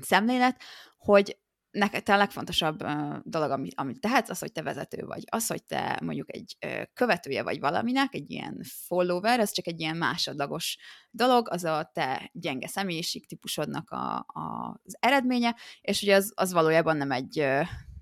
[0.00, 0.62] szemlélet,
[0.96, 1.41] hogy
[1.72, 2.84] neked te a legfontosabb
[3.22, 5.22] dolog, amit, amit tehetsz, az, hogy te vezető vagy.
[5.30, 6.56] Az, hogy te mondjuk egy
[6.94, 10.78] követője vagy valaminek, egy ilyen follower, ez csak egy ilyen másodlagos
[11.10, 16.52] dolog, az a te gyenge személyiség típusodnak a, a, az eredménye, és ugye az, az
[16.52, 17.46] valójában nem egy,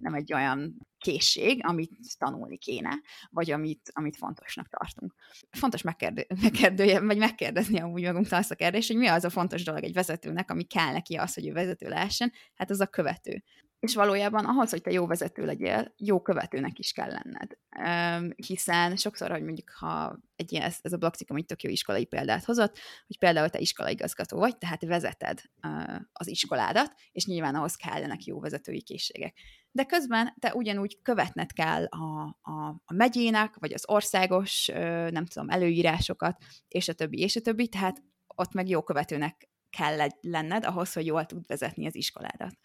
[0.00, 5.14] nem egy olyan készség, amit tanulni kéne, vagy amit, amit fontosnak tartunk.
[5.50, 9.64] Fontos megkérdő, megkérdője, vagy megkérdezni amúgy magunktól azt a kérdést, hogy mi az a fontos
[9.64, 13.42] dolog egy vezetőnek, ami kell neki az, hogy ő vezető lehessen, hát az a követő.
[13.80, 17.58] És valójában ahhoz, hogy te jó vezető legyél, jó követőnek is kell lenned.
[17.78, 22.04] Um, hiszen sokszor, hogy mondjuk, ha egy ilyen, ez a blogcikk, amit tök jó iskolai
[22.04, 27.74] példát hozott, hogy például te iskolaigazgató vagy, tehát vezeted uh, az iskoládat, és nyilván ahhoz
[27.74, 29.34] kellenek jó vezetői készségek.
[29.70, 35.26] De közben te ugyanúgy követned kell a, a, a megyének, vagy az országos, uh, nem
[35.26, 40.64] tudom, előírásokat, és a többi, és a többi, tehát ott meg jó követőnek kell lenned
[40.64, 42.58] ahhoz, hogy jól tud vezetni az iskoládat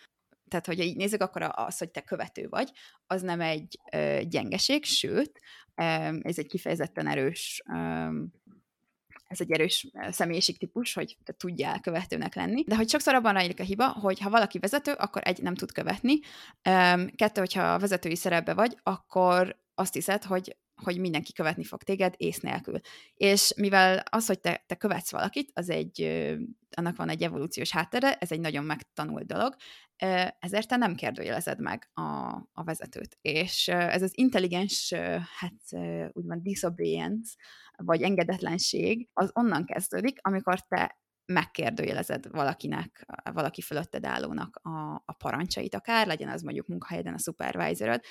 [0.47, 2.71] tehát hogy így nézzük, akkor az, hogy te követő vagy,
[3.07, 5.39] az nem egy ö, gyengeség, sőt,
[5.75, 5.83] ö,
[6.21, 8.07] ez egy kifejezetten erős ö,
[9.27, 12.63] ez egy erős személyiségtípus, hogy te tudjál követőnek lenni.
[12.63, 15.71] De hogy sokszor abban rejlik a hiba, hogy ha valaki vezető, akkor egy, nem tud
[15.71, 16.19] követni.
[17.15, 22.39] Kettő, hogyha vezetői szerepbe vagy, akkor azt hiszed, hogy hogy mindenki követni fog téged ész
[22.39, 22.79] nélkül.
[23.13, 26.01] És mivel az, hogy te, te követsz valakit, az egy,
[26.75, 29.55] annak van egy evolúciós háttere, ez egy nagyon megtanult dolog,
[30.39, 32.01] ezért te nem kérdőjelezed meg a,
[32.53, 33.17] a vezetőt.
[33.21, 34.93] És ez az intelligens,
[35.39, 37.35] hát úgymond disobedience,
[37.77, 45.75] vagy engedetlenség, az onnan kezdődik, amikor te megkérdőjelezed valakinek, valaki fölötted állónak a, a parancsait
[45.75, 48.01] akár, legyen az mondjuk munkahelyeden a supervisorod,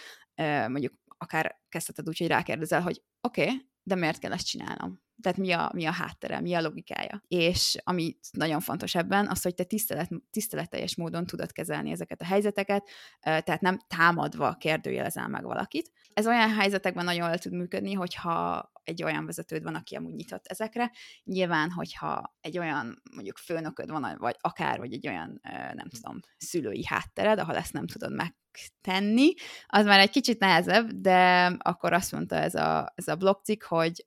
[0.68, 5.02] mondjuk akár kezdheted úgy, hogy rákérdezel, hogy oké, okay, de miért kell ezt csinálnom?
[5.22, 7.22] Tehát mi a, mi a háttere, mi a logikája.
[7.28, 12.24] És ami nagyon fontos ebben, az, hogy te tisztelet, tiszteletteljes módon tudod kezelni ezeket a
[12.24, 12.88] helyzeteket,
[13.20, 15.90] tehát nem támadva kérdőjelezel meg valakit.
[16.12, 20.46] Ez olyan helyzetekben nagyon el tud működni, hogyha egy olyan vezetőd van, aki amúgy nyitott
[20.46, 20.92] ezekre.
[21.24, 25.40] Nyilván, hogyha egy olyan mondjuk főnököd van, vagy akár, vagy egy olyan,
[25.74, 28.12] nem tudom, szülői háttered, ahol ezt nem tudod
[28.54, 29.32] megtenni,
[29.66, 34.06] az már egy kicsit nehezebb, de akkor azt mondta ez a, ez a blogcikk, hogy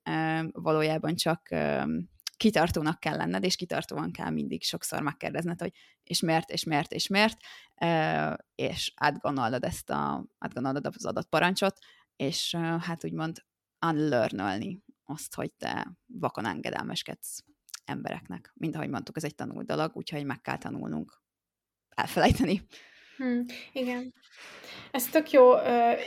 [0.52, 1.50] valójában csak
[2.38, 5.74] kitartónak kell lenned, és kitartóan kell mindig sokszor megkérdezned, hogy
[6.04, 7.38] és miért, és miért, és miért,
[8.56, 11.78] és átgondolod ezt a, átgondolod az adott parancsot,
[12.16, 13.45] és hát úgymond
[13.86, 17.43] unlearnölni azt, hogy te vakon engedelmeskedsz
[17.86, 18.52] embereknek.
[18.54, 21.22] Mint ahogy mondtuk, ez egy tanult dolog, úgyhogy meg kell tanulnunk
[21.89, 22.68] elfelejteni.
[23.18, 24.13] Hmm, igen.
[24.91, 25.51] Ez tök jó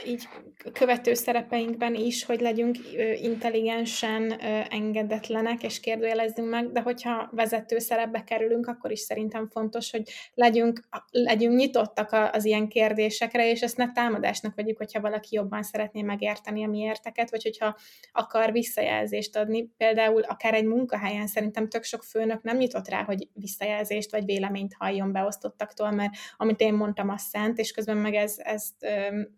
[0.05, 0.27] így
[0.73, 2.77] követő szerepeinkben is, hogy legyünk
[3.21, 4.31] intelligensen
[4.69, 10.81] engedetlenek, és kérdőjelezzünk meg, de hogyha vezető szerepbe kerülünk, akkor is szerintem fontos, hogy legyünk,
[11.11, 16.63] legyünk nyitottak az ilyen kérdésekre, és ezt ne támadásnak vegyük, hogyha valaki jobban szeretné megérteni
[16.63, 17.77] a mi érteket, vagy hogyha
[18.11, 19.69] akar visszajelzést adni.
[19.77, 24.75] Például akár egy munkahelyen szerintem tök sok főnök nem nyitott rá, hogy visszajelzést vagy véleményt
[24.77, 28.75] halljon beosztottaktól, mert amit én mondtam, az szent, és közben meg ez, ezt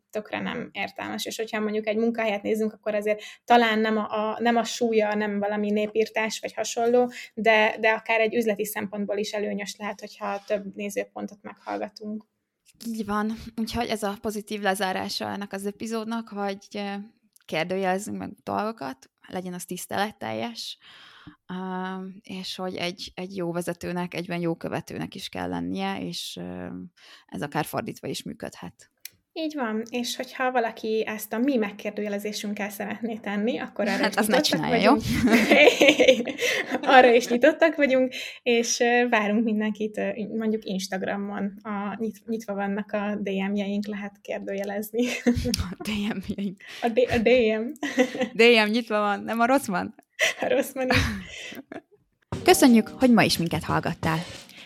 [0.10, 1.26] tökre nem értelmes.
[1.26, 5.16] És hogyha mondjuk egy munkahelyet nézzünk, akkor azért talán nem a, a, nem a súlya,
[5.16, 10.44] nem valami népírtás vagy hasonló, de, de akár egy üzleti szempontból is előnyös lehet, hogyha
[10.46, 12.26] több nézőpontot meghallgatunk.
[12.88, 13.34] Így van.
[13.56, 16.82] Úgyhogy ez a pozitív lezárása ennek az epizódnak, hogy
[17.46, 20.78] kérdőjelezzünk meg dolgokat, legyen az tiszteletteljes,
[22.22, 26.40] és hogy egy, egy jó vezetőnek, egyben jó követőnek is kell lennie, és
[27.26, 28.93] ez akár fordítva is működhet.
[29.36, 34.16] Így van, és hogyha valaki ezt a mi megkérdőjelezésünkkel szeretné tenni, akkor arra hát is
[34.16, 35.02] nyitottak csinálja, vagyunk.
[35.24, 35.32] Jó?
[36.96, 38.14] arra is nyitottak vagyunk,
[38.44, 40.02] és várunk mindenkit
[40.38, 41.54] mondjuk Instagramon.
[41.62, 45.08] A, nyit, nyitva vannak a DM-jeink, lehet kérdőjelezni.
[45.56, 46.62] A DM-jeink.
[46.82, 47.72] A, D- a DM.
[48.44, 49.96] DM nyitva van, nem a rossz van?
[50.40, 50.88] A rossz van.
[52.44, 54.18] Köszönjük, hogy ma is minket hallgattál.